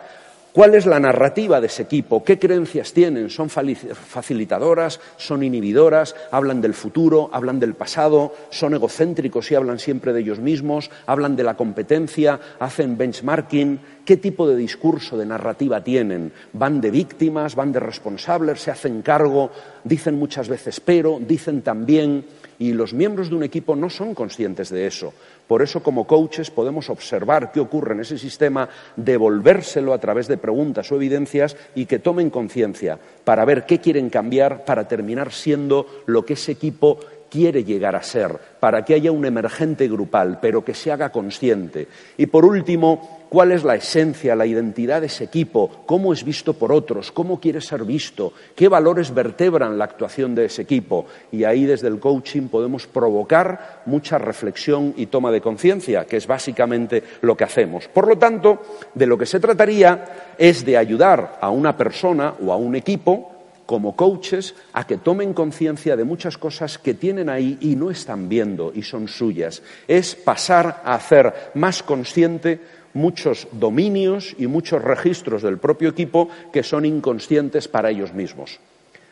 ¿Cuál 0.50 0.74
es 0.74 0.86
la 0.86 0.98
narrativa 0.98 1.60
de 1.60 1.66
ese 1.66 1.82
equipo? 1.82 2.24
¿Qué 2.24 2.38
creencias 2.38 2.94
tienen? 2.94 3.28
¿Son 3.28 3.50
facilitadoras? 3.50 4.98
¿Son 5.18 5.42
inhibidoras? 5.42 6.16
¿Hablan 6.30 6.62
del 6.62 6.72
futuro? 6.72 7.28
¿Hablan 7.30 7.60
del 7.60 7.74
pasado? 7.74 8.32
¿Son 8.48 8.72
egocéntricos 8.72 9.50
y 9.50 9.56
hablan 9.56 9.78
siempre 9.78 10.14
de 10.14 10.20
ellos 10.20 10.38
mismos? 10.38 10.90
¿Hablan 11.04 11.36
de 11.36 11.44
la 11.44 11.58
competencia? 11.58 12.40
¿Hacen 12.58 12.96
benchmarking? 12.96 13.78
¿Qué 14.06 14.16
tipo 14.16 14.46
de 14.48 14.54
discurso, 14.54 15.18
de 15.18 15.26
narrativa 15.26 15.82
tienen? 15.82 16.30
¿Van 16.52 16.80
de 16.80 16.92
víctimas? 16.92 17.56
¿Van 17.56 17.72
de 17.72 17.80
responsables? 17.80 18.60
¿Se 18.60 18.70
hacen 18.70 19.02
cargo? 19.02 19.50
¿Dicen 19.82 20.16
muchas 20.16 20.48
veces 20.48 20.78
pero? 20.78 21.18
¿Dicen 21.20 21.62
también? 21.62 22.24
Y 22.60 22.72
los 22.72 22.94
miembros 22.94 23.30
de 23.30 23.34
un 23.34 23.42
equipo 23.42 23.74
no 23.74 23.90
son 23.90 24.14
conscientes 24.14 24.70
de 24.70 24.86
eso. 24.86 25.12
Por 25.48 25.60
eso, 25.60 25.82
como 25.82 26.06
coaches, 26.06 26.52
podemos 26.52 26.88
observar 26.88 27.50
qué 27.50 27.58
ocurre 27.58 27.94
en 27.94 28.00
ese 28.00 28.16
sistema, 28.16 28.68
devolvérselo 28.94 29.92
a 29.92 29.98
través 29.98 30.28
de 30.28 30.38
preguntas 30.38 30.90
o 30.92 30.94
evidencias 30.94 31.56
y 31.74 31.86
que 31.86 31.98
tomen 31.98 32.30
conciencia 32.30 33.00
para 33.24 33.44
ver 33.44 33.66
qué 33.66 33.80
quieren 33.80 34.08
cambiar 34.08 34.64
para 34.64 34.86
terminar 34.86 35.32
siendo 35.32 35.84
lo 36.06 36.24
que 36.24 36.34
ese 36.34 36.52
equipo 36.52 37.00
quiere 37.30 37.64
llegar 37.64 37.96
a 37.96 38.02
ser, 38.02 38.38
para 38.60 38.84
que 38.84 38.94
haya 38.94 39.12
un 39.12 39.24
emergente 39.24 39.88
grupal, 39.88 40.38
pero 40.40 40.64
que 40.64 40.74
se 40.74 40.90
haga 40.90 41.10
consciente. 41.10 41.88
Y 42.16 42.26
por 42.26 42.44
último, 42.44 43.26
cuál 43.28 43.52
es 43.52 43.64
la 43.64 43.74
esencia, 43.74 44.36
la 44.36 44.46
identidad 44.46 45.00
de 45.00 45.08
ese 45.08 45.24
equipo, 45.24 45.82
cómo 45.86 46.12
es 46.12 46.24
visto 46.24 46.54
por 46.54 46.72
otros, 46.72 47.12
cómo 47.12 47.40
quiere 47.40 47.60
ser 47.60 47.84
visto, 47.84 48.32
qué 48.54 48.68
valores 48.68 49.12
vertebran 49.12 49.78
la 49.78 49.84
actuación 49.84 50.34
de 50.34 50.46
ese 50.46 50.62
equipo. 50.62 51.06
Y 51.32 51.44
ahí 51.44 51.64
desde 51.64 51.88
el 51.88 51.98
coaching 51.98 52.48
podemos 52.48 52.86
provocar 52.86 53.82
mucha 53.86 54.18
reflexión 54.18 54.94
y 54.96 55.06
toma 55.06 55.30
de 55.30 55.40
conciencia, 55.40 56.04
que 56.04 56.16
es 56.16 56.26
básicamente 56.26 57.02
lo 57.22 57.36
que 57.36 57.44
hacemos. 57.44 57.88
Por 57.88 58.08
lo 58.08 58.16
tanto, 58.16 58.62
de 58.94 59.06
lo 59.06 59.18
que 59.18 59.26
se 59.26 59.40
trataría 59.40 60.34
es 60.38 60.64
de 60.64 60.76
ayudar 60.76 61.38
a 61.40 61.50
una 61.50 61.76
persona 61.76 62.34
o 62.44 62.52
a 62.52 62.56
un 62.56 62.74
equipo 62.74 63.35
como 63.66 63.96
coaches 63.96 64.54
a 64.72 64.86
que 64.86 64.96
tomen 64.96 65.34
conciencia 65.34 65.96
de 65.96 66.04
muchas 66.04 66.38
cosas 66.38 66.78
que 66.78 66.94
tienen 66.94 67.28
ahí 67.28 67.58
y 67.60 67.76
no 67.76 67.90
están 67.90 68.28
viendo 68.28 68.72
y 68.74 68.82
son 68.82 69.08
suyas. 69.08 69.62
Es 69.86 70.14
pasar 70.14 70.82
a 70.84 70.94
hacer 70.94 71.50
más 71.54 71.82
consciente 71.82 72.60
muchos 72.94 73.48
dominios 73.52 74.34
y 74.38 74.46
muchos 74.46 74.82
registros 74.82 75.42
del 75.42 75.58
propio 75.58 75.90
equipo 75.90 76.30
que 76.52 76.62
son 76.62 76.86
inconscientes 76.86 77.68
para 77.68 77.90
ellos 77.90 78.14
mismos. 78.14 78.58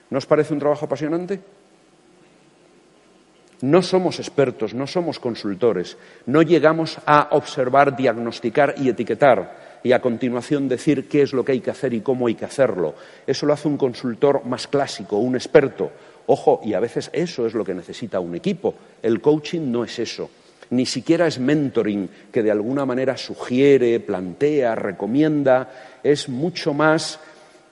¿No 0.09 0.19
os 0.19 0.27
parece 0.27 0.55
un 0.55 0.61
trabajo 0.61 0.87
apasionante? 0.87 1.41
No 3.61 3.83
somos 3.83 4.19
expertos, 4.19 4.75
no 4.75 4.87
somos 4.87 5.19
consultores, 5.19 5.97
no 6.27 6.43
llegamos 6.43 6.99
a 7.07 7.29
observar, 7.33 7.97
diagnosticar 7.97 8.75
y 8.79 8.89
etiquetar 8.89 9.74
y 9.85 9.93
a 9.93 10.01
continuación 10.01 10.67
decir 10.69 11.09
qué 11.09 11.23
es 11.23 11.33
lo 11.33 11.45
que 11.45 11.53
hay 11.53 11.61
que 11.61 11.71
hacer 11.71 11.95
y 11.95 12.01
cómo 12.01 12.27
hay 12.27 12.35
que 12.35 12.45
hacerlo. 12.45 12.97
Eso 13.25 13.47
lo 13.47 13.53
hace 13.53 13.69
un 13.69 13.77
consultor 13.77 14.45
más 14.45 14.67
clásico, 14.67 15.19
un 15.19 15.37
experto. 15.37 15.93
Ojo, 16.27 16.61
y 16.65 16.75
a 16.75 16.81
veces 16.81 17.11
eso 17.13 17.47
es 17.47 17.55
lo 17.55 17.65
que 17.65 17.75
necesita 17.75 18.19
un 18.19 18.35
equipo. 18.35 18.75
El 19.03 19.21
coaching 19.21 19.71
no 19.71 19.85
es 19.85 20.01
eso 20.01 20.29
ni 20.71 20.87
siquiera 20.87 21.27
es 21.27 21.39
mentoring 21.39 22.09
que 22.33 22.43
de 22.43 22.51
alguna 22.51 22.87
manera 22.87 23.17
sugiere, 23.17 24.01
plantea, 24.01 24.75
recomienda, 24.75 25.99
es 26.03 26.29
mucho 26.29 26.75
más 26.75 27.21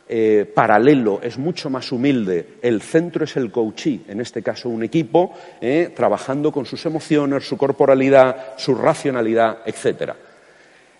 eh, 0.09 0.51
paralelo, 0.55 1.21
es 1.23 1.39
mucho 1.39 1.71
más 1.71 1.91
humilde. 1.91 2.59
El 2.63 2.83
centro 2.83 3.25
es 3.25 3.37
el 3.37 3.51
coachee, 3.51 4.03
en 4.09 4.21
este 4.21 4.43
caso 4.43 4.69
un 4.69 4.83
equipo, 4.83 5.33
eh, 5.61 5.93
trabajando 5.95 6.53
con 6.53 6.67
sus 6.67 6.85
emociones, 6.87 7.47
su 7.47 7.57
corporalidad, 7.57 8.55
su 8.57 8.75
racionalidad, 8.75 9.59
etc. 9.65 10.13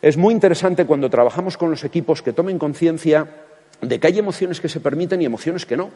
Es 0.03 0.17
muy 0.17 0.35
interesante 0.35 0.85
cuando 0.85 1.09
trabajamos 1.09 1.57
con 1.57 1.71
los 1.71 1.85
equipos 1.85 2.23
que 2.23 2.33
tomen 2.33 2.59
conciencia 2.59 3.29
de 3.81 4.01
que 4.01 4.09
hay 4.09 4.19
emociones 4.19 4.61
que 4.61 4.69
se 4.69 4.81
permiten 4.81 5.23
y 5.23 5.27
emociones 5.27 5.65
que 5.65 5.77
no. 5.77 5.91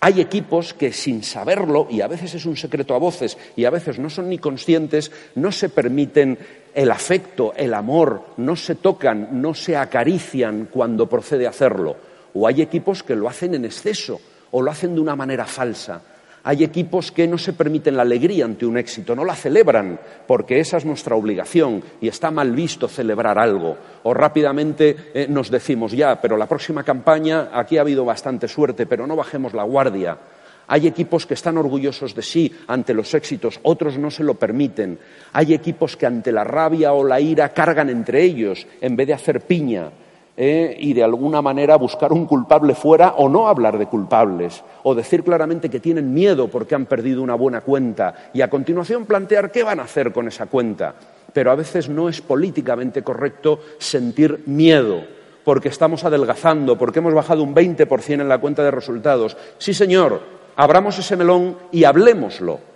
Hay 0.00 0.22
equipos 0.22 0.72
que 0.72 0.94
sin 0.94 1.22
saberlo, 1.22 1.86
y 1.90 2.00
a 2.00 2.08
veces 2.08 2.34
es 2.34 2.46
un 2.46 2.56
secreto 2.56 2.94
a 2.94 2.98
voces, 2.98 3.36
y 3.54 3.66
a 3.66 3.70
veces 3.70 3.98
no 3.98 4.08
son 4.08 4.30
ni 4.30 4.38
conscientes, 4.38 5.12
no 5.34 5.52
se 5.52 5.68
permiten 5.68 6.38
el 6.74 6.90
afecto, 6.90 7.52
el 7.54 7.74
amor, 7.74 8.24
no 8.38 8.56
se 8.56 8.76
tocan, 8.76 9.40
no 9.42 9.52
se 9.52 9.76
acarician 9.76 10.68
cuando 10.70 11.06
procede 11.06 11.46
a 11.46 11.50
hacerlo. 11.50 11.96
O 12.32 12.48
hay 12.48 12.62
equipos 12.62 13.02
que 13.02 13.14
lo 13.14 13.28
hacen 13.28 13.54
en 13.54 13.66
exceso 13.66 14.20
o 14.52 14.62
lo 14.62 14.70
hacen 14.70 14.94
de 14.94 15.02
una 15.02 15.16
manera 15.16 15.44
falsa. 15.44 16.00
Hay 16.46 16.62
equipos 16.62 17.10
que 17.10 17.26
no 17.26 17.38
se 17.38 17.54
permiten 17.54 17.96
la 17.96 18.02
alegría 18.02 18.44
ante 18.44 18.66
un 18.66 18.76
éxito, 18.76 19.16
no 19.16 19.24
la 19.24 19.34
celebran, 19.34 19.98
porque 20.26 20.60
esa 20.60 20.76
es 20.76 20.84
nuestra 20.84 21.16
obligación 21.16 21.82
y 22.02 22.08
está 22.08 22.30
mal 22.30 22.52
visto 22.52 22.86
celebrar 22.86 23.38
algo. 23.38 23.78
O 24.02 24.12
rápidamente 24.12 24.94
eh, 25.14 25.26
nos 25.26 25.50
decimos, 25.50 25.92
ya, 25.92 26.20
pero 26.20 26.36
la 26.36 26.46
próxima 26.46 26.84
campaña 26.84 27.48
aquí 27.50 27.78
ha 27.78 27.80
habido 27.80 28.04
bastante 28.04 28.46
suerte, 28.46 28.84
pero 28.84 29.06
no 29.06 29.16
bajemos 29.16 29.54
la 29.54 29.62
guardia. 29.62 30.18
Hay 30.66 30.86
equipos 30.86 31.24
que 31.24 31.32
están 31.32 31.56
orgullosos 31.56 32.14
de 32.14 32.22
sí 32.22 32.52
ante 32.66 32.92
los 32.92 33.14
éxitos, 33.14 33.58
otros 33.62 33.96
no 33.96 34.10
se 34.10 34.22
lo 34.22 34.34
permiten. 34.34 34.98
Hay 35.32 35.54
equipos 35.54 35.96
que 35.96 36.04
ante 36.04 36.30
la 36.30 36.44
rabia 36.44 36.92
o 36.92 37.04
la 37.04 37.20
ira 37.20 37.48
cargan 37.54 37.88
entre 37.88 38.22
ellos 38.22 38.66
en 38.82 38.96
vez 38.96 39.06
de 39.06 39.14
hacer 39.14 39.40
piña. 39.40 39.90
¿Eh? 40.36 40.76
y 40.78 40.92
de 40.92 41.04
alguna 41.04 41.42
manera 41.42 41.76
buscar 41.76 42.12
un 42.12 42.26
culpable 42.26 42.74
fuera 42.74 43.14
o 43.16 43.28
no 43.28 43.48
hablar 43.48 43.78
de 43.78 43.86
culpables 43.86 44.62
o 44.82 44.94
decir 44.94 45.22
claramente 45.22 45.68
que 45.68 45.80
tienen 45.80 46.12
miedo 46.12 46.48
porque 46.48 46.74
han 46.74 46.86
perdido 46.86 47.22
una 47.22 47.34
buena 47.34 47.60
cuenta 47.60 48.30
y 48.32 48.40
a 48.40 48.50
continuación 48.50 49.06
plantear 49.06 49.50
qué 49.50 49.62
van 49.62 49.80
a 49.80 49.84
hacer 49.84 50.12
con 50.12 50.28
esa 50.28 50.46
cuenta. 50.46 50.94
Pero 51.32 51.50
a 51.50 51.56
veces 51.56 51.88
no 51.88 52.08
es 52.08 52.20
políticamente 52.20 53.02
correcto 53.02 53.60
sentir 53.78 54.42
miedo 54.46 55.02
porque 55.44 55.68
estamos 55.68 56.04
adelgazando, 56.04 56.78
porque 56.78 57.00
hemos 57.00 57.12
bajado 57.12 57.42
un 57.42 57.54
20% 57.54 58.20
en 58.20 58.28
la 58.28 58.38
cuenta 58.38 58.62
de 58.62 58.70
resultados. 58.70 59.36
Sí, 59.58 59.74
señor, 59.74 60.20
abramos 60.56 60.98
ese 60.98 61.16
melón 61.16 61.58
y 61.70 61.84
hablémoslo 61.84 62.73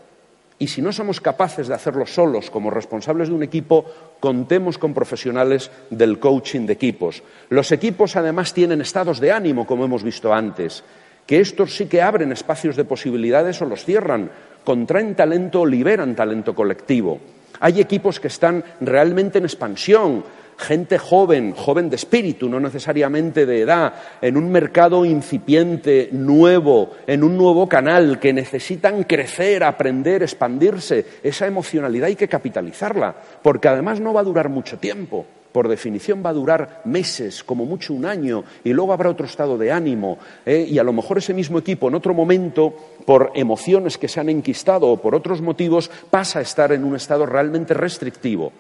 y 0.59 0.67
si 0.67 0.83
no 0.83 0.93
somos 0.93 1.21
capaces 1.21 1.69
de 1.69 1.75
hacerlo 1.75 2.05
solos 2.07 2.50
como 2.50 2.71
responsables 2.71 3.29
de 3.29 3.35
un 3.35 3.43
equipo, 3.43 3.85
contemos 4.19 4.77
con 4.77 4.93
profesionales 4.93 5.71
del 5.91 6.19
coaching 6.19 6.67
de 6.67 6.73
equipos. 6.73 7.23
Los 7.49 7.71
equipos 7.71 8.17
además 8.17 8.53
tienen 8.53 8.81
estados 8.81 9.21
de 9.21 9.31
ánimo, 9.31 9.67
como 9.67 9.85
hemos 9.85 10.03
visto 10.03 10.35
antes, 10.35 10.83
que 11.27 11.41
estos 11.41 11.77
sí 11.77 11.87
que 11.87 12.03
abren 12.03 12.33
espacios 12.33 12.75
de 12.75 12.85
posibilidades 12.85 13.62
o 13.62 13.67
los 13.67 13.85
cierran, 13.85 14.31
contraen 14.65 15.15
talento 15.15 15.61
o 15.61 15.67
liberan 15.67 16.17
talento 16.17 16.55
colectivo. 16.55 17.21
Hay 17.61 17.81
equipos 17.81 18.19
que 18.19 18.29
están 18.29 18.65
realmente 18.81 19.38
en 19.38 19.45
expansión, 19.45 20.25
gente 20.59 20.99
joven, 20.99 21.53
joven 21.53 21.88
de 21.88 21.97
espíritu, 21.97 22.49
no 22.49 22.59
necesariamente 22.59 23.47
de 23.47 23.62
edad, 23.62 23.95
en 24.21 24.37
un 24.37 24.50
mercado 24.50 25.05
incipiente, 25.05 26.09
nuevo, 26.12 26.91
en 27.07 27.23
un 27.23 27.38
nuevo 27.38 27.69
canal, 27.69 28.19
que 28.19 28.33
necesitan 28.33 29.05
crecer, 29.05 29.62
aprender, 29.62 30.23
expandirse. 30.23 31.07
Esa 31.23 31.47
emocionalidad 31.47 32.09
hay 32.09 32.17
que 32.17 32.29
capitalizarla, 32.29 33.15
porque 33.41 33.69
además 33.69 34.00
no 34.00 34.12
va 34.12 34.21
a 34.21 34.25
durar 34.25 34.49
mucho 34.49 34.79
tiempo. 34.79 35.25
Por 35.53 35.69
definición 35.69 36.23
va 36.25 36.31
a 36.31 36.35
durar 36.35 36.83
meses, 36.85 37.43
como 37.43 37.65
mucho 37.65 37.95
un 37.95 38.05
año, 38.05 38.45
y 38.65 38.73
luego 38.73 38.93
habrá 38.93 39.09
otro 39.09 39.27
estado 39.27 39.57
de 39.57 39.73
ánimo. 39.73 40.19
¿eh? 40.45 40.67
Y 40.69 40.79
a 40.79 40.85
lo 40.85 40.93
mejor 40.93 41.19
ese 41.19 41.33
mismo 41.33 41.59
equipo, 41.59 41.88
en 41.88 41.95
otro 41.95 42.12
momento, 42.12 42.75
por 43.07 43.33
emociones 43.35 43.97
que 43.97 44.09
se 44.09 44.21
han 44.21 44.29
enquistado 44.29 44.88
o 44.88 45.00
por 45.00 45.15
otros 45.15 45.41
motivos, 45.41 45.91
pasa 46.11 46.41
a 46.41 46.43
estar 46.43 46.73
en 46.73 46.85
un 46.85 46.97
estado 46.97 47.25
realmente 47.25 47.73
restrictivo. 47.73 48.53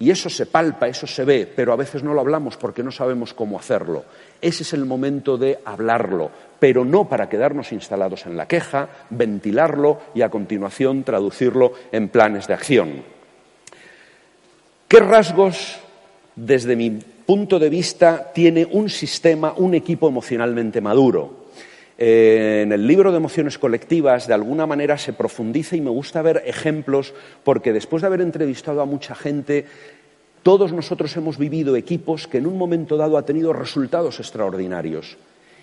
Y 0.00 0.10
eso 0.10 0.30
se 0.30 0.46
palpa, 0.46 0.88
eso 0.88 1.06
se 1.06 1.26
ve, 1.26 1.46
pero 1.54 1.74
a 1.74 1.76
veces 1.76 2.02
no 2.02 2.14
lo 2.14 2.22
hablamos 2.22 2.56
porque 2.56 2.82
no 2.82 2.90
sabemos 2.90 3.34
cómo 3.34 3.58
hacerlo. 3.58 4.04
Ese 4.40 4.62
es 4.62 4.72
el 4.72 4.86
momento 4.86 5.36
de 5.36 5.58
hablarlo, 5.62 6.30
pero 6.58 6.86
no 6.86 7.06
para 7.06 7.28
quedarnos 7.28 7.70
instalados 7.70 8.24
en 8.24 8.34
la 8.34 8.48
queja, 8.48 8.88
ventilarlo 9.10 10.00
y 10.14 10.22
a 10.22 10.30
continuación 10.30 11.04
traducirlo 11.04 11.74
en 11.92 12.08
planes 12.08 12.48
de 12.48 12.54
acción. 12.54 13.02
¿Qué 14.88 15.00
rasgos, 15.00 15.78
desde 16.34 16.76
mi 16.76 16.90
punto 16.90 17.58
de 17.58 17.68
vista, 17.68 18.32
tiene 18.32 18.66
un 18.70 18.88
sistema, 18.88 19.52
un 19.54 19.74
equipo 19.74 20.08
emocionalmente 20.08 20.80
maduro? 20.80 21.39
Eh, 22.02 22.62
en 22.62 22.72
el 22.72 22.86
libro 22.86 23.10
de 23.10 23.18
emociones 23.18 23.58
colectivas, 23.58 24.26
de 24.26 24.32
alguna 24.32 24.66
manera, 24.66 24.96
se 24.96 25.12
profundiza 25.12 25.76
y 25.76 25.82
me 25.82 25.90
gusta 25.90 26.22
ver 26.22 26.42
ejemplos, 26.46 27.12
porque 27.44 27.74
después 27.74 28.00
de 28.00 28.06
haber 28.06 28.22
entrevistado 28.22 28.80
a 28.80 28.86
mucha 28.86 29.14
gente, 29.14 29.66
todos 30.42 30.72
nosotros 30.72 31.14
hemos 31.18 31.36
vivido 31.36 31.76
equipos 31.76 32.26
que 32.26 32.38
en 32.38 32.46
un 32.46 32.56
momento 32.56 32.96
dado 32.96 33.18
han 33.18 33.26
tenido 33.26 33.52
resultados 33.52 34.18
extraordinarios. 34.18 35.18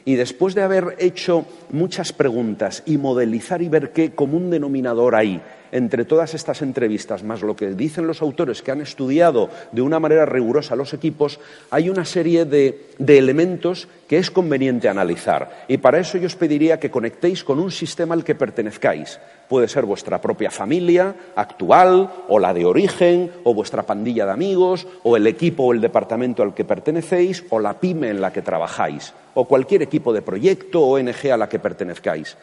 Y 0.06 0.16
después 0.16 0.56
de 0.56 0.64
haber 0.64 0.96
hecho 1.00 1.46
muchas 1.70 2.14
preguntas 2.14 2.84
y 2.86 2.98
modelizar 2.98 3.62
y 3.62 3.70
ver 3.70 3.92
qué 3.92 4.12
común 4.12 4.50
denominador 4.50 5.16
hay 5.16 5.42
entre 5.72 6.06
todas 6.06 6.34
estas 6.34 6.62
entrevistas, 6.62 7.24
más 7.24 7.42
lo 7.42 7.56
que 7.56 7.72
dicen 7.72 8.08
los 8.08 8.22
autores 8.22 8.62
que 8.62 8.72
han 8.72 8.82
estudiado 8.82 9.50
de 9.72 9.82
una 9.82 10.00
manera 10.00 10.26
rigurosa 10.26 10.76
los 10.76 10.94
equipos, 10.94 11.40
hay 11.70 11.90
una 11.90 12.06
serie 12.06 12.46
de, 12.46 12.88
elementos 13.00 13.88
que 14.08 14.18
es 14.18 14.32
conveniente 14.32 14.90
analizar. 14.90 15.66
Y 15.68 15.78
para 15.78 16.00
eso 16.00 16.18
yo 16.18 16.28
os 16.28 16.36
pediría 16.36 16.80
que 16.80 16.92
conectéis 16.92 17.44
con 17.44 17.60
un 17.60 17.72
sistema 17.72 18.14
al 18.14 18.24
que 18.24 18.36
pertenezcáis. 18.36 19.20
Puede 19.48 19.68
ser 19.70 19.86
vuestra 19.86 20.20
propia 20.20 20.52
familia 20.52 21.16
actual, 21.36 22.12
o 22.28 22.38
la 22.38 22.54
de 22.54 22.66
origen, 22.66 23.32
o 23.44 23.54
vuestra 23.54 23.84
pandilla 23.84 24.26
de 24.26 24.34
amigos, 24.34 24.88
o 25.04 25.16
el 25.16 25.26
equipo 25.26 25.64
o 25.64 25.74
el 25.74 25.80
departamento 25.80 26.44
al 26.44 26.54
que 26.54 26.66
pertenecéis, 26.66 27.46
o 27.50 27.60
la 27.60 27.80
pyme 27.80 28.10
en 28.10 28.20
la 28.20 28.34
que 28.34 28.42
trabajáis, 28.42 29.14
o 29.36 29.46
cualquier 29.46 29.82
equipo 29.84 30.12
de 30.12 30.22
proyecto 30.22 30.82
o 30.82 30.98
ONG 30.98 31.32
a 31.32 31.38
la 31.38 31.48
que 31.48 31.60
pertenezcáis. 31.60 32.36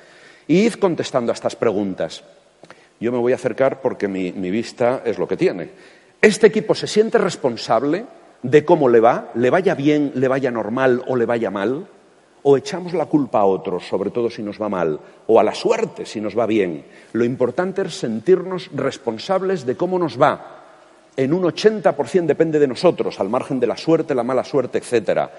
Y 0.46 0.64
id 0.64 0.74
contestando 0.74 1.32
a 1.32 1.34
estas 1.34 1.56
preguntas. 1.56 2.24
Yo 3.00 3.12
me 3.12 3.18
voy 3.18 3.32
a 3.32 3.36
acercar 3.36 3.80
porque 3.80 4.08
mi, 4.08 4.30
vista 4.32 5.02
es 5.04 5.18
lo 5.18 5.28
que 5.28 5.36
tiene. 5.36 5.70
¿Este 6.22 6.46
equipo 6.46 6.74
se 6.74 6.86
siente 6.86 7.18
responsable 7.18 8.06
de 8.42 8.64
cómo 8.64 8.88
le 8.88 9.00
va? 9.00 9.30
¿Le 9.34 9.50
vaya 9.50 9.74
bien, 9.74 10.12
le 10.14 10.28
vaya 10.28 10.50
normal 10.50 11.02
o 11.06 11.16
le 11.16 11.26
vaya 11.26 11.50
mal? 11.50 11.86
¿O 12.46 12.58
echamos 12.58 12.92
la 12.92 13.06
culpa 13.06 13.40
a 13.40 13.46
otros, 13.46 13.88
sobre 13.88 14.10
todo 14.10 14.28
si 14.28 14.42
nos 14.42 14.60
va 14.60 14.68
mal? 14.68 15.00
¿O 15.26 15.40
a 15.40 15.42
la 15.42 15.54
suerte 15.54 16.04
si 16.04 16.20
nos 16.20 16.38
va 16.38 16.44
bien? 16.44 16.84
Lo 17.14 17.24
importante 17.24 17.80
es 17.80 17.94
sentirnos 17.94 18.68
responsables 18.74 19.64
de 19.64 19.76
cómo 19.76 19.98
nos 19.98 20.20
va. 20.20 20.60
En 21.16 21.32
un 21.32 21.44
80% 21.44 22.26
depende 22.26 22.58
de 22.58 22.68
nosotros, 22.68 23.18
al 23.18 23.30
margen 23.30 23.60
de 23.60 23.66
la 23.66 23.78
suerte, 23.78 24.14
la 24.14 24.24
mala 24.24 24.44
suerte, 24.44 24.76
etcétera. 24.76 25.30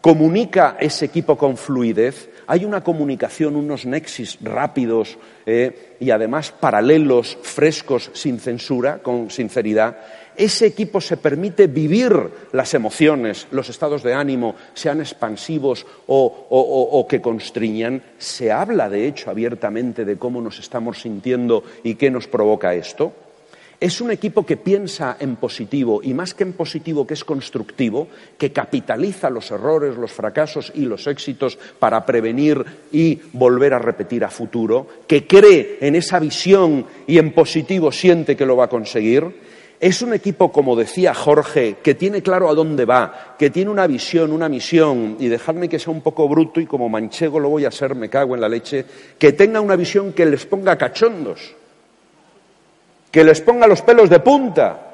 ¿Comunica 0.00 0.76
ese 0.80 1.04
equipo 1.04 1.38
con 1.38 1.56
fluidez? 1.56 2.30
¿Hay 2.48 2.64
una 2.64 2.82
comunicación, 2.82 3.54
unos 3.54 3.86
nexis 3.86 4.38
rápidos 4.40 5.16
eh, 5.44 5.96
y 6.00 6.10
además 6.10 6.50
paralelos, 6.50 7.38
frescos, 7.42 8.10
sin 8.14 8.40
censura, 8.40 8.98
con 8.98 9.30
sinceridad? 9.30 9.96
¿Ese 10.38 10.66
equipo 10.66 11.00
se 11.00 11.16
permite 11.16 11.66
vivir 11.66 12.12
las 12.52 12.72
emociones, 12.72 13.48
los 13.50 13.68
estados 13.70 14.04
de 14.04 14.14
ánimo, 14.14 14.54
sean 14.72 15.00
expansivos 15.00 15.84
o, 16.06 17.06
que 17.10 17.20
constriñan? 17.20 18.00
¿Se 18.18 18.52
habla, 18.52 18.88
de 18.88 19.08
hecho, 19.08 19.30
abiertamente 19.30 20.04
de 20.04 20.16
cómo 20.16 20.40
nos 20.40 20.60
estamos 20.60 21.00
sintiendo 21.00 21.64
y 21.82 21.96
qué 21.96 22.08
nos 22.08 22.28
provoca 22.28 22.72
esto? 22.72 23.12
Es 23.80 24.00
un 24.00 24.12
equipo 24.12 24.46
que 24.46 24.56
piensa 24.56 25.16
en 25.18 25.34
positivo 25.36 26.00
y 26.04 26.14
más 26.14 26.34
que 26.34 26.44
en 26.44 26.52
positivo, 26.52 27.04
que 27.04 27.14
es 27.14 27.24
constructivo, 27.24 28.06
que 28.38 28.52
capitaliza 28.52 29.30
los 29.30 29.50
errores, 29.50 29.96
los 29.96 30.12
fracasos 30.12 30.70
y 30.72 30.82
los 30.82 31.08
éxitos 31.08 31.58
para 31.80 32.06
prevenir 32.06 32.64
y 32.92 33.18
volver 33.32 33.74
a 33.74 33.80
repetir 33.80 34.24
a 34.24 34.30
futuro, 34.30 34.86
que 35.08 35.26
cree 35.26 35.78
en 35.80 35.96
esa 35.96 36.20
visión 36.20 36.86
y 37.08 37.18
en 37.18 37.32
positivo 37.32 37.90
siente 37.90 38.36
que 38.36 38.46
lo 38.46 38.56
va 38.56 38.66
a 38.66 38.68
conseguir. 38.68 39.47
Es 39.80 40.02
un 40.02 40.12
equipo, 40.12 40.50
como 40.50 40.74
decía 40.74 41.14
Jorge, 41.14 41.76
que 41.82 41.94
tiene 41.94 42.20
claro 42.20 42.50
a 42.50 42.54
dónde 42.54 42.84
va, 42.84 43.36
que 43.38 43.50
tiene 43.50 43.70
una 43.70 43.86
visión, 43.86 44.32
una 44.32 44.48
misión, 44.48 45.16
y 45.20 45.28
dejadme 45.28 45.68
que 45.68 45.78
sea 45.78 45.92
un 45.92 46.00
poco 46.00 46.28
bruto 46.28 46.60
y 46.60 46.66
como 46.66 46.88
manchego 46.88 47.38
lo 47.38 47.48
voy 47.48 47.64
a 47.64 47.70
ser, 47.70 47.94
me 47.94 48.08
cago 48.08 48.34
en 48.34 48.40
la 48.40 48.48
leche, 48.48 48.84
que 49.18 49.32
tenga 49.32 49.60
una 49.60 49.76
visión 49.76 50.12
que 50.12 50.26
les 50.26 50.46
ponga 50.46 50.76
cachondos 50.76 51.54
que 53.10 53.24
les 53.24 53.40
ponga 53.40 53.66
los 53.66 53.82
pelos 53.82 54.10
de 54.10 54.20
punta, 54.20 54.84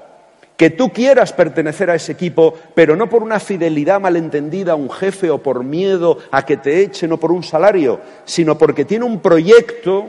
que 0.56 0.70
tú 0.70 0.90
quieras 0.90 1.32
pertenecer 1.32 1.90
a 1.90 1.96
ese 1.96 2.12
equipo, 2.12 2.54
pero 2.74 2.94
no 2.94 3.08
por 3.08 3.22
una 3.22 3.40
fidelidad 3.40 4.00
malentendida 4.00 4.72
a 4.72 4.76
un 4.76 4.90
jefe 4.90 5.30
o 5.30 5.42
por 5.42 5.64
miedo 5.64 6.18
a 6.30 6.44
que 6.44 6.56
te 6.58 6.80
echen 6.80 7.12
o 7.12 7.18
por 7.18 7.32
un 7.32 7.42
salario, 7.42 8.00
sino 8.24 8.56
porque 8.56 8.84
tiene 8.84 9.04
un 9.04 9.20
proyecto 9.20 10.06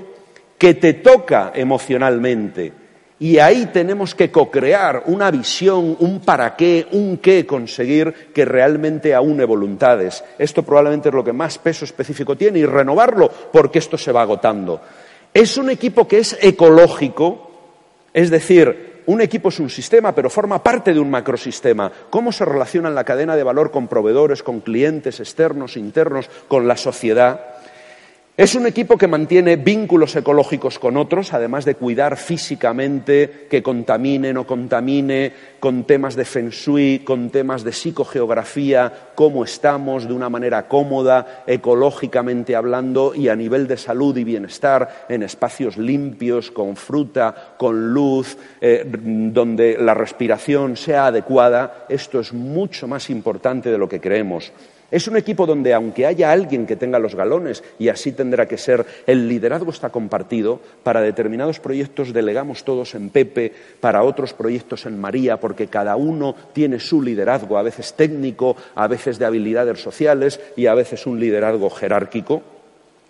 que 0.58 0.76
te 0.76 0.94
toca 0.94 1.52
emocionalmente. 1.56 2.85
Y 3.18 3.40
ahí 3.40 3.68
tenemos 3.68 4.14
que 4.14 4.30
co-crear 4.30 5.04
una 5.06 5.32
visión, 5.32 5.96
un 6.00 6.20
para 6.20 6.56
qué, 6.58 6.88
un 6.92 7.18
qué 7.18 7.46
conseguir 7.46 8.32
que 8.34 8.44
realmente 8.44 9.14
aúne 9.14 9.46
voluntades. 9.46 10.22
Esto 10.38 10.64
probablemente 10.64 11.10
es 11.10 11.16
lo 11.16 11.24
que 11.24 11.32
más 11.32 11.58
peso 11.58 11.86
específico 11.86 12.36
tiene 12.36 12.60
y 12.60 12.66
renovarlo 12.66 13.32
porque 13.54 13.80
esto 13.80 13.98
se 13.98 14.12
va 14.12 14.22
agotando. 14.22 14.82
Es 15.34 15.58
un 15.58 15.70
equipo 15.70 16.08
que 16.08 16.18
es 16.18 16.38
ecológico, 16.42 17.52
es 18.14 18.30
decir, 18.30 19.04
un 19.08 19.22
equipo 19.22 19.50
es 19.50 19.60
un 19.60 19.70
sistema, 19.70 20.14
pero 20.14 20.30
forma 20.30 20.62
parte 20.62 20.94
de 20.94 21.00
un 21.00 21.10
macrosistema. 21.10 21.92
¿Cómo 22.10 22.32
se 22.32 22.44
relaciona 22.44 22.90
en 22.90 22.96
la 22.96 23.04
cadena 23.04 23.36
de 23.36 23.44
valor 23.44 23.72
con 23.72 23.88
proveedores, 23.88 24.44
con 24.44 24.62
clientes 24.62 25.20
externos, 25.20 25.78
internos, 25.78 26.30
con 26.48 26.68
la 26.68 26.76
sociedad? 26.76 27.55
Es 28.38 28.54
un 28.54 28.68
equipo 28.68 28.98
que 28.98 29.08
mantiene 29.08 29.56
vínculos 29.56 30.14
ecológicos 30.18 30.78
con 30.78 30.98
otros, 30.98 31.34
además 31.34 31.64
de 31.64 31.76
cuidar 31.76 32.18
físicamente 32.18 33.48
que 33.50 33.64
contamine, 33.64 34.34
no 34.34 34.46
contamine, 34.46 35.32
con 35.62 35.86
temas 35.86 36.18
de 36.18 36.26
feng 36.26 36.50
shui, 36.50 37.00
con 37.06 37.30
temas 37.30 37.64
de 37.64 37.72
psicogeografía, 37.72 39.12
cómo 39.16 39.46
estamos 39.46 40.06
de 40.06 40.12
una 40.12 40.28
manera 40.28 40.68
cómoda, 40.68 41.46
ecológicamente 41.48 42.58
hablando 42.58 43.16
y 43.16 43.30
a 43.30 43.38
nivel 43.38 43.68
de 43.68 43.78
salud 43.78 44.18
y 44.18 44.26
bienestar, 44.26 45.06
en 45.08 45.24
espacios 45.24 45.78
limpios, 45.78 46.52
con 46.52 46.76
fruta, 46.76 47.56
con 47.58 47.94
luz, 47.94 48.38
eh, 48.60 48.84
donde 48.86 49.78
la 49.80 49.94
respiración 49.94 50.76
sea 50.76 51.06
adecuada. 51.06 51.86
Esto 51.88 52.20
es 52.20 52.34
mucho 52.34 52.86
más 52.86 53.10
importante 53.10 53.72
de 53.72 53.78
lo 53.78 53.88
que 53.88 54.02
creemos. 54.02 54.52
Es 54.96 55.10
un 55.10 55.18
equipo 55.18 55.46
donde, 55.46 55.74
aunque 55.74 56.06
haya 56.06 56.32
alguien 56.32 56.66
que 56.66 56.78
tenga 56.78 57.00
los 57.00 57.16
galones, 57.16 57.62
y 57.78 57.90
así 57.90 58.14
tendrá 58.14 58.48
que 58.48 58.58
ser, 58.58 58.86
el 59.06 59.28
liderazgo 59.28 59.70
está 59.70 59.90
compartido, 59.90 60.62
para 60.84 61.02
determinados 61.02 61.60
proyectos 61.60 62.14
delegamos 62.14 62.64
todos 62.64 62.96
en 62.96 63.10
Pepe, 63.10 63.52
para 63.82 64.04
otros 64.04 64.32
proyectos 64.32 64.86
en 64.86 64.98
María, 64.98 65.38
porque 65.38 65.68
cada 65.68 65.98
uno 65.98 66.34
tiene 66.54 66.80
su 66.80 67.02
liderazgo, 67.02 67.58
a 67.58 67.64
veces 67.64 67.94
técnico, 67.96 68.56
a 68.74 68.88
veces 68.88 69.20
de 69.20 69.26
habilidades 69.26 69.82
sociales 69.82 70.40
y 70.56 70.68
a 70.68 70.74
veces 70.74 71.06
un 71.06 71.20
liderazgo 71.20 71.70
jerárquico. 71.70 72.42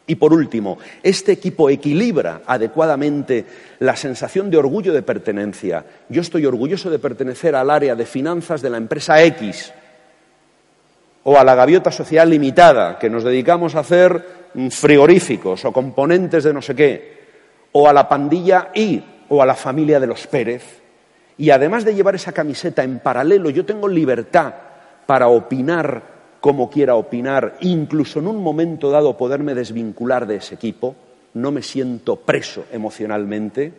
Y 0.08 0.15
por 0.15 0.34
último, 0.34 0.80
este 1.04 1.34
equipo 1.34 1.69
equilibra 1.69 2.41
adecuadamente 2.48 3.45
la 3.78 3.95
sensación 3.95 4.50
de 4.50 4.58
orgullo 4.58 4.91
de 4.91 5.04
pertenencia. 5.04 5.86
Yo 6.10 6.21
estoy 6.21 6.48
orgulloso 6.48 6.89
de 6.89 6.98
pertenecer 6.98 7.56
al 7.56 7.69
área 7.69 7.93
de 7.93 8.08
finanzas 8.08 8.63
de 8.63 8.71
la 8.71 8.78
empresa 8.78 9.24
X 9.24 9.71
o 11.28 11.38
a 11.38 11.44
la 11.44 11.56
gaviota 11.56 11.92
social 11.92 12.30
limitada, 12.30 13.00
que 13.00 13.10
nos 13.10 13.24
dedicamos 13.24 13.76
a 13.76 13.80
hacer 13.80 14.50
mm, 14.54 14.70
frigoríficos 14.70 15.66
o 15.66 15.74
componentes 15.74 16.44
de 16.44 16.54
no 16.54 16.62
sé 16.62 16.76
qué, 16.76 17.16
o 17.72 17.90
a 17.90 17.94
la 17.94 18.08
pandilla 18.08 18.70
Y 18.74 19.04
o 19.28 19.42
a 19.42 19.46
la 19.46 19.56
familia 19.56 20.00
de 20.00 20.06
los 20.06 20.28
Pérez. 20.28 20.82
Y 21.38 21.50
además 21.50 21.84
de 21.84 21.96
llevar 21.96 22.14
esa 22.14 22.32
camiseta 22.32 22.84
en 22.84 23.00
paralelo, 23.00 23.50
yo 23.50 23.66
tengo 23.66 23.88
libertad 23.88 24.54
para 25.08 25.28
opinar 25.28 26.16
como 26.40 26.70
quiera 26.70 26.94
opinar, 26.94 27.56
incluso 27.62 28.20
en 28.20 28.28
un 28.28 28.44
momento 28.44 28.92
dado 28.92 29.18
poderme 29.18 29.56
desvincular 29.56 30.28
de 30.28 30.36
ese 30.36 30.54
equipo, 30.54 30.96
no 31.34 31.52
me 31.52 31.64
siento 31.64 32.18
preso 32.18 32.66
emocionalmente, 32.72 33.74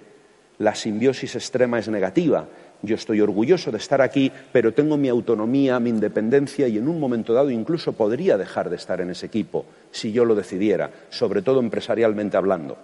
la 0.58 0.74
simbiosis 0.74 1.36
extrema 1.36 1.78
es 1.78 1.86
negativa 1.86 2.46
yo 2.82 2.94
estoy 2.94 3.20
orgulloso 3.20 3.70
de 3.70 3.78
estar 3.78 4.00
aquí, 4.00 4.30
pero 4.52 4.72
tengo 4.72 4.96
mi 4.96 5.08
autonomía, 5.08 5.80
mi 5.80 5.90
independencia 5.90 6.68
y 6.68 6.78
en 6.78 6.88
un 6.88 7.00
momento 7.00 7.32
dado 7.32 7.50
incluso 7.50 7.92
podría 7.92 8.36
dejar 8.36 8.70
de 8.70 8.76
estar 8.76 9.00
en 9.00 9.10
ese 9.10 9.26
equipo 9.26 9.64
si 9.90 10.12
yo 10.12 10.24
lo 10.24 10.34
decidiera, 10.34 10.90
sobre 11.10 11.42
todo 11.42 11.60
empresarialmente 11.60 12.36
hablando. 12.36 12.76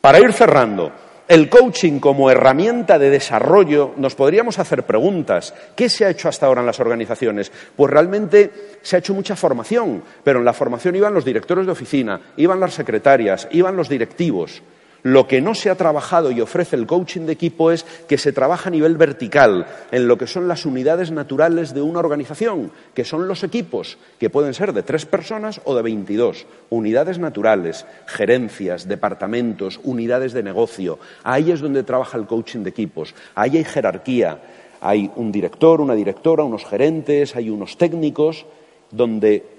Para 0.00 0.18
ir 0.18 0.32
cerrando, 0.32 0.92
el 1.28 1.48
coaching 1.48 2.00
como 2.00 2.30
herramienta 2.30 2.98
de 2.98 3.08
desarrollo, 3.08 3.94
nos 3.96 4.14
podríamos 4.14 4.58
hacer 4.58 4.82
preguntas. 4.82 5.54
¿Qué 5.76 5.88
se 5.88 6.04
ha 6.04 6.10
hecho 6.10 6.28
hasta 6.28 6.46
ahora 6.46 6.60
en 6.60 6.66
las 6.66 6.80
organizaciones? 6.80 7.52
Pues 7.76 7.90
realmente 7.90 8.50
se 8.82 8.96
ha 8.96 8.98
hecho 8.98 9.14
mucha 9.14 9.36
formación, 9.36 10.02
pero 10.24 10.40
en 10.40 10.44
la 10.44 10.52
formación 10.52 10.96
iban 10.96 11.14
los 11.14 11.24
directores 11.24 11.64
de 11.64 11.72
oficina, 11.72 12.20
iban 12.36 12.60
las 12.60 12.74
secretarias, 12.74 13.48
iban 13.52 13.76
los 13.76 13.88
directivos. 13.88 14.62
Lo 15.02 15.26
que 15.26 15.40
no 15.40 15.54
se 15.54 15.68
ha 15.68 15.74
trabajado 15.74 16.30
y 16.30 16.40
ofrece 16.40 16.76
el 16.76 16.86
coaching 16.86 17.22
de 17.22 17.32
equipo 17.32 17.72
es 17.72 17.84
que 18.06 18.18
se 18.18 18.32
trabaja 18.32 18.68
a 18.68 18.72
nivel 18.72 18.96
vertical, 18.96 19.66
en 19.90 20.06
lo 20.06 20.16
que 20.16 20.28
son 20.28 20.46
las 20.46 20.64
unidades 20.64 21.10
naturales 21.10 21.74
de 21.74 21.82
una 21.82 21.98
organización, 21.98 22.70
que 22.94 23.04
son 23.04 23.26
los 23.26 23.42
equipos, 23.42 23.98
que 24.20 24.30
pueden 24.30 24.54
ser 24.54 24.72
de 24.72 24.84
tres 24.84 25.04
personas 25.04 25.60
o 25.64 25.74
de 25.74 25.82
veintidós. 25.82 26.46
Unidades 26.70 27.18
naturales, 27.18 27.84
gerencias, 28.06 28.86
departamentos, 28.86 29.80
unidades 29.82 30.32
de 30.32 30.44
negocio. 30.44 31.00
Ahí 31.24 31.50
es 31.50 31.60
donde 31.60 31.82
trabaja 31.82 32.16
el 32.16 32.26
coaching 32.26 32.60
de 32.60 32.70
equipos. 32.70 33.14
Ahí 33.34 33.56
hay 33.56 33.64
jerarquía. 33.64 34.40
Hay 34.80 35.10
un 35.16 35.32
director, 35.32 35.80
una 35.80 35.94
directora, 35.94 36.44
unos 36.44 36.64
gerentes, 36.64 37.34
hay 37.34 37.50
unos 37.50 37.76
técnicos, 37.76 38.46
donde 38.90 39.51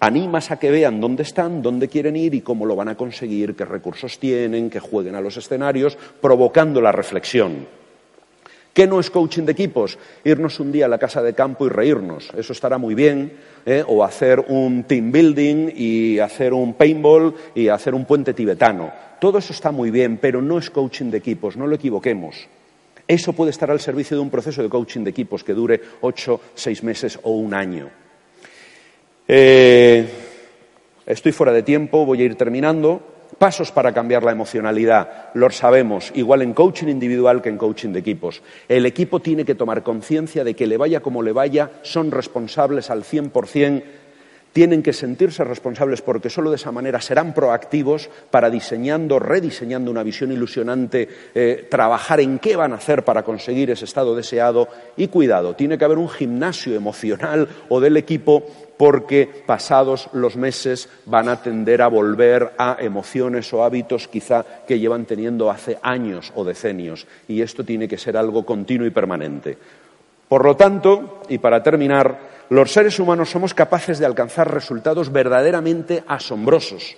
animas 0.00 0.50
a 0.50 0.58
que 0.58 0.70
vean 0.70 1.00
dónde 1.00 1.22
están, 1.22 1.62
dónde 1.62 1.88
quieren 1.88 2.16
ir 2.16 2.34
y 2.34 2.40
cómo 2.40 2.66
lo 2.66 2.76
van 2.76 2.88
a 2.88 2.96
conseguir, 2.96 3.54
qué 3.54 3.64
recursos 3.64 4.18
tienen, 4.18 4.70
que 4.70 4.80
jueguen 4.80 5.14
a 5.14 5.20
los 5.20 5.36
escenarios, 5.36 5.96
provocando 6.20 6.80
la 6.80 6.92
reflexión. 6.92 7.66
¿Qué 8.76 8.86
no 8.86 9.00
es 9.00 9.08
coaching 9.08 9.44
de 9.44 9.52
equipos? 9.52 9.98
Irnos 10.22 10.60
un 10.60 10.70
día 10.70 10.84
a 10.84 10.88
la 10.88 10.98
casa 10.98 11.22
de 11.22 11.32
campo 11.32 11.64
y 11.64 11.70
reírnos. 11.70 12.28
Eso 12.36 12.52
estará 12.52 12.76
muy 12.76 12.94
bien. 12.94 13.32
¿eh? 13.64 13.82
O 13.86 14.04
hacer 14.04 14.38
un 14.48 14.84
team 14.84 15.10
building 15.10 15.72
y 15.74 16.18
hacer 16.18 16.52
un 16.52 16.74
paintball 16.74 17.34
y 17.54 17.68
hacer 17.68 17.94
un 17.94 18.04
puente 18.04 18.34
tibetano. 18.34 18.92
Todo 19.18 19.38
eso 19.38 19.54
está 19.54 19.72
muy 19.72 19.90
bien, 19.90 20.18
pero 20.18 20.42
no 20.42 20.58
es 20.58 20.68
coaching 20.68 21.10
de 21.10 21.16
equipos, 21.16 21.56
no 21.56 21.66
lo 21.66 21.74
equivoquemos. 21.74 22.48
Eso 23.08 23.32
puede 23.32 23.50
estar 23.50 23.70
al 23.70 23.80
servicio 23.80 24.14
de 24.14 24.22
un 24.22 24.28
proceso 24.28 24.62
de 24.62 24.68
coaching 24.68 25.04
de 25.04 25.10
equipos 25.10 25.42
que 25.42 25.54
dure 25.54 25.80
ocho, 26.02 26.40
seis 26.54 26.82
meses 26.82 27.18
o 27.22 27.30
un 27.30 27.54
año. 27.54 27.88
Eh, 29.28 30.08
estoy 31.06 31.32
fuera 31.32 31.52
de 31.52 31.62
tiempo, 31.62 32.06
voy 32.06 32.22
a 32.22 32.24
ir 32.24 32.36
terminando. 32.36 33.02
Pasos 33.38 33.70
para 33.70 33.92
cambiar 33.92 34.22
la 34.22 34.32
emocionalidad, 34.32 35.30
los 35.34 35.56
sabemos, 35.56 36.10
igual 36.14 36.40
en 36.42 36.54
coaching 36.54 36.86
individual 36.86 37.42
que 37.42 37.50
en 37.50 37.58
coaching 37.58 37.90
de 37.90 37.98
equipos. 37.98 38.40
El 38.68 38.86
equipo 38.86 39.20
tiene 39.20 39.44
que 39.44 39.54
tomar 39.54 39.82
conciencia 39.82 40.42
de 40.42 40.54
que 40.54 40.66
le 40.66 40.78
vaya 40.78 41.00
como 41.00 41.22
le 41.22 41.32
vaya, 41.32 41.72
son 41.82 42.12
responsables 42.12 42.88
al 42.88 43.02
100% 43.02 43.82
tienen 44.56 44.82
que 44.82 44.94
sentirse 44.94 45.44
responsables 45.44 46.00
porque 46.00 46.30
solo 46.30 46.48
de 46.48 46.56
esa 46.56 46.72
manera 46.72 46.98
serán 47.02 47.34
proactivos 47.34 48.08
para 48.30 48.48
diseñando, 48.48 49.18
rediseñando 49.18 49.90
una 49.90 50.02
visión 50.02 50.32
ilusionante, 50.32 51.06
eh, 51.34 51.68
trabajar 51.70 52.20
en 52.20 52.38
qué 52.38 52.56
van 52.56 52.72
a 52.72 52.76
hacer 52.76 53.04
para 53.04 53.22
conseguir 53.22 53.70
ese 53.70 53.84
estado 53.84 54.16
deseado 54.16 54.66
y 54.96 55.08
cuidado, 55.08 55.54
tiene 55.54 55.76
que 55.76 55.84
haber 55.84 55.98
un 55.98 56.08
gimnasio 56.08 56.74
emocional 56.74 57.46
o 57.68 57.80
del 57.80 57.98
equipo 57.98 58.46
porque 58.78 59.28
pasados 59.44 60.08
los 60.14 60.36
meses 60.36 60.88
van 61.04 61.28
a 61.28 61.42
tender 61.42 61.82
a 61.82 61.88
volver 61.88 62.52
a 62.56 62.78
emociones 62.80 63.52
o 63.52 63.62
hábitos 63.62 64.08
quizá 64.08 64.42
que 64.66 64.78
llevan 64.78 65.04
teniendo 65.04 65.50
hace 65.50 65.78
años 65.82 66.32
o 66.34 66.44
decenios 66.44 67.06
y 67.28 67.42
esto 67.42 67.62
tiene 67.62 67.88
que 67.88 67.98
ser 67.98 68.16
algo 68.16 68.46
continuo 68.46 68.86
y 68.86 68.90
permanente. 68.90 69.58
Por 70.30 70.46
lo 70.46 70.56
tanto, 70.56 71.20
y 71.28 71.36
para 71.36 71.62
terminar, 71.62 72.35
los 72.50 72.72
seres 72.72 72.98
humanos 72.98 73.30
somos 73.30 73.54
capaces 73.54 73.98
de 73.98 74.06
alcanzar 74.06 74.52
resultados 74.52 75.12
verdaderamente 75.12 76.04
asombrosos. 76.06 76.96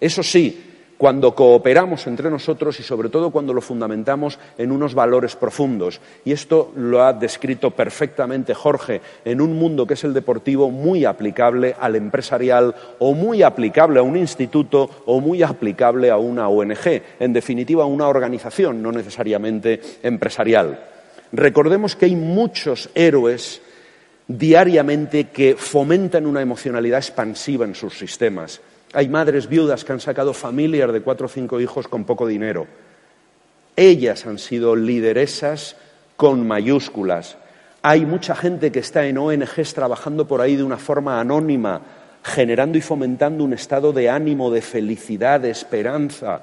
Eso 0.00 0.22
sí, 0.22 0.70
cuando 1.00 1.34
cooperamos 1.34 2.06
entre 2.06 2.28
nosotros 2.28 2.78
y 2.78 2.82
sobre 2.82 3.08
todo 3.08 3.30
cuando 3.30 3.54
lo 3.54 3.62
fundamentamos 3.62 4.38
en 4.58 4.70
unos 4.70 4.94
valores 4.94 5.34
profundos. 5.34 5.98
Y 6.26 6.32
esto 6.32 6.72
lo 6.76 7.02
ha 7.02 7.14
descrito 7.14 7.70
perfectamente 7.70 8.52
Jorge 8.52 9.00
en 9.24 9.40
un 9.40 9.56
mundo 9.56 9.86
que 9.86 9.94
es 9.94 10.04
el 10.04 10.12
deportivo 10.12 10.70
muy 10.70 11.06
aplicable 11.06 11.74
al 11.80 11.96
empresarial 11.96 12.74
o 12.98 13.14
muy 13.14 13.42
aplicable 13.42 13.98
a 13.98 14.02
un 14.02 14.18
instituto 14.18 14.90
o 15.06 15.20
muy 15.20 15.42
aplicable 15.42 16.10
a 16.10 16.18
una 16.18 16.50
ONG, 16.50 17.02
en 17.18 17.32
definitiva 17.32 17.84
a 17.84 17.86
una 17.86 18.06
organización, 18.06 18.82
no 18.82 18.92
necesariamente 18.92 19.80
empresarial. 20.02 20.84
Recordemos 21.32 21.96
que 21.96 22.04
hay 22.04 22.16
muchos 22.16 22.90
héroes 22.94 23.62
diariamente 24.38 25.28
que 25.28 25.56
fomentan 25.56 26.26
una 26.26 26.40
emocionalidad 26.40 27.00
expansiva 27.00 27.64
en 27.64 27.74
sus 27.74 27.98
sistemas. 27.98 28.60
Hay 28.92 29.08
madres 29.08 29.48
viudas 29.48 29.84
que 29.84 29.92
han 29.92 30.00
sacado 30.00 30.32
familias 30.34 30.92
de 30.92 31.00
cuatro 31.00 31.26
o 31.26 31.28
cinco 31.28 31.60
hijos 31.60 31.88
con 31.88 32.04
poco 32.04 32.26
dinero. 32.26 32.66
Ellas 33.74 34.26
han 34.26 34.38
sido 34.38 34.76
lideresas 34.76 35.76
con 36.16 36.46
mayúsculas. 36.46 37.36
Hay 37.82 38.04
mucha 38.04 38.36
gente 38.36 38.70
que 38.70 38.80
está 38.80 39.06
en 39.06 39.18
ONGs 39.18 39.74
trabajando 39.74 40.28
por 40.28 40.40
ahí 40.40 40.54
de 40.54 40.62
una 40.62 40.76
forma 40.76 41.20
anónima, 41.20 41.80
generando 42.22 42.78
y 42.78 42.82
fomentando 42.82 43.42
un 43.42 43.54
estado 43.54 43.92
de 43.92 44.10
ánimo, 44.10 44.50
de 44.50 44.60
felicidad, 44.60 45.40
de 45.40 45.50
esperanza. 45.50 46.42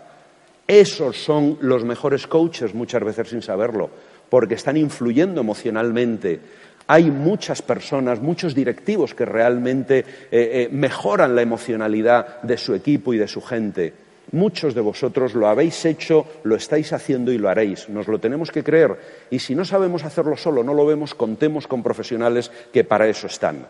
Esos 0.67 1.17
son 1.17 1.57
los 1.61 1.85
mejores 1.85 2.27
coaches 2.27 2.73
muchas 2.73 3.03
veces 3.03 3.29
sin 3.29 3.41
saberlo 3.41 3.89
porque 4.29 4.55
están 4.55 4.77
influyendo 4.77 5.41
emocionalmente. 5.41 6.39
Hay 6.87 7.11
muchas 7.11 7.61
personas, 7.61 8.21
muchos 8.21 8.55
directivos 8.55 9.13
que 9.13 9.25
realmente 9.25 9.99
eh, 9.99 10.05
eh, 10.31 10.69
mejoran 10.71 11.35
la 11.35 11.41
emocionalidad 11.41 12.41
de 12.41 12.57
su 12.57 12.73
equipo 12.73 13.13
y 13.13 13.17
de 13.17 13.27
su 13.27 13.41
gente. 13.41 13.93
Muchos 14.31 14.73
de 14.73 14.81
vosotros 14.81 15.35
lo 15.35 15.47
habéis 15.47 15.85
hecho, 15.85 16.25
lo 16.43 16.55
estáis 16.55 16.91
haciendo 16.93 17.31
y 17.31 17.37
lo 17.37 17.49
haréis. 17.49 17.87
Nos 17.89 18.07
lo 18.07 18.19
tenemos 18.19 18.51
que 18.51 18.63
creer. 18.63 18.95
Y 19.29 19.39
si 19.39 19.55
no 19.55 19.63
sabemos 19.63 20.03
hacerlo 20.03 20.35
solo, 20.35 20.63
no 20.63 20.73
lo 20.73 20.85
vemos, 20.85 21.13
contemos 21.13 21.67
con 21.67 21.83
profesionales 21.83 22.51
que 22.71 22.83
para 22.83 23.07
eso 23.07 23.27
están. 23.27 23.67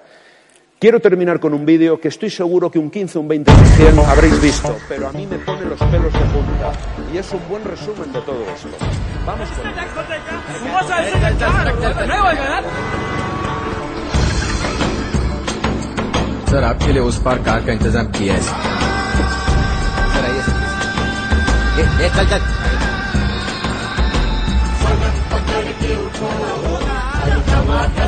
Quiero 0.79 0.99
terminar 0.99 1.39
con 1.39 1.55
un 1.55 1.65
vídeo 1.65 1.99
que 1.99 2.09
estoy 2.09 2.29
seguro 2.29 2.69
que 2.69 2.77
un 2.77 2.91
15 2.91 3.17
o 3.17 3.21
un 3.21 3.29
20% 3.29 4.05
habréis 4.05 4.39
visto, 4.39 4.77
pero 4.87 5.07
a 5.07 5.11
mí 5.11 5.25
me 5.25 5.39
pone 5.39 5.65
los 5.65 5.79
pelos 5.79 6.13
de 6.13 6.19
punta 6.19 6.71
y 7.11 7.17
es 7.17 7.31
un 7.31 7.49
buen 7.49 7.63
resumen 7.63 8.13
de 8.13 8.21
todo 8.21 8.43
esto. 8.53 8.69
Vamos 9.25 9.49
con 9.49 9.65
sir 16.49 16.63
आपके 16.63 16.91
लिए 16.93 17.01
उस 17.01 17.21
पार 17.23 17.37
कार 17.43 17.65
का 17.65 17.71
इंतज़ाम 17.73 18.07
किया 18.11 18.33
है। 18.33 18.41
सर 18.41 20.23
आइए 20.25 20.41
चल 27.97 28.06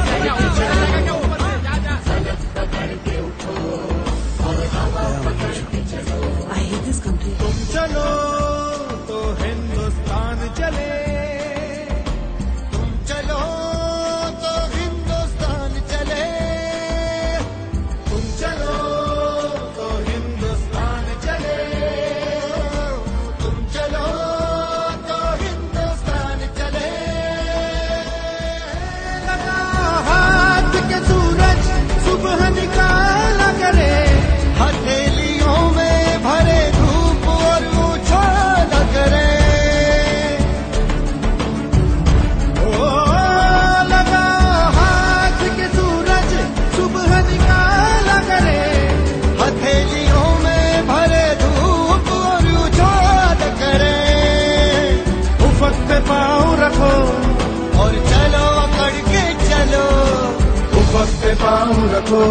रखो 62.00 62.26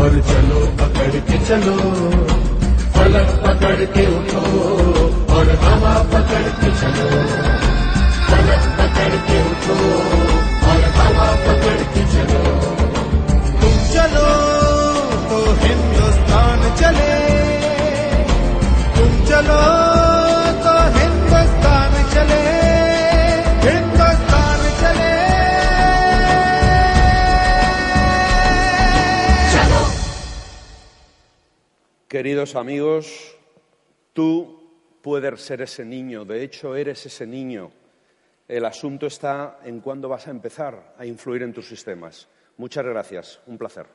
और 0.00 0.10
चलो 0.10 0.60
पकड़ 0.80 1.20
के 1.20 1.38
चलो। 1.46 1.76
फलक 2.94 3.28
पकड़ 3.46 3.84
के 3.84 4.06
उठो 4.16 4.42
और 5.34 5.50
हवा 5.50 5.94
पकड़ 6.02 6.48
के 6.60 6.70
चलो। 6.80 7.08
फलक 8.28 8.64
पकड़ 8.78 9.16
के 9.28 9.38
उठो 9.50 9.78
और 10.68 10.80
हवा 10.98 11.28
पकड़ 11.46 11.82
के 11.94 12.04
चलो। 12.12 12.44
तुम 13.60 13.74
चलो 13.94 14.28
तो 15.28 15.56
हिंदुस्तान 15.60 16.60
चले। 16.80 17.18
तुम 18.96 19.26
चलो 19.26 20.17
Queridos 32.18 32.56
amigos, 32.56 33.36
tú 34.12 34.60
puedes 35.02 35.40
ser 35.40 35.62
ese 35.62 35.84
niño, 35.84 36.24
de 36.24 36.42
hecho 36.42 36.74
eres 36.74 37.06
ese 37.06 37.28
niño. 37.28 37.70
El 38.48 38.64
asunto 38.64 39.06
está 39.06 39.60
en 39.62 39.78
cuándo 39.78 40.08
vas 40.08 40.26
a 40.26 40.32
empezar 40.32 40.96
a 40.98 41.06
influir 41.06 41.44
en 41.44 41.52
tus 41.52 41.68
sistemas. 41.68 42.26
Muchas 42.56 42.84
gracias, 42.84 43.40
un 43.46 43.56
placer. 43.56 43.86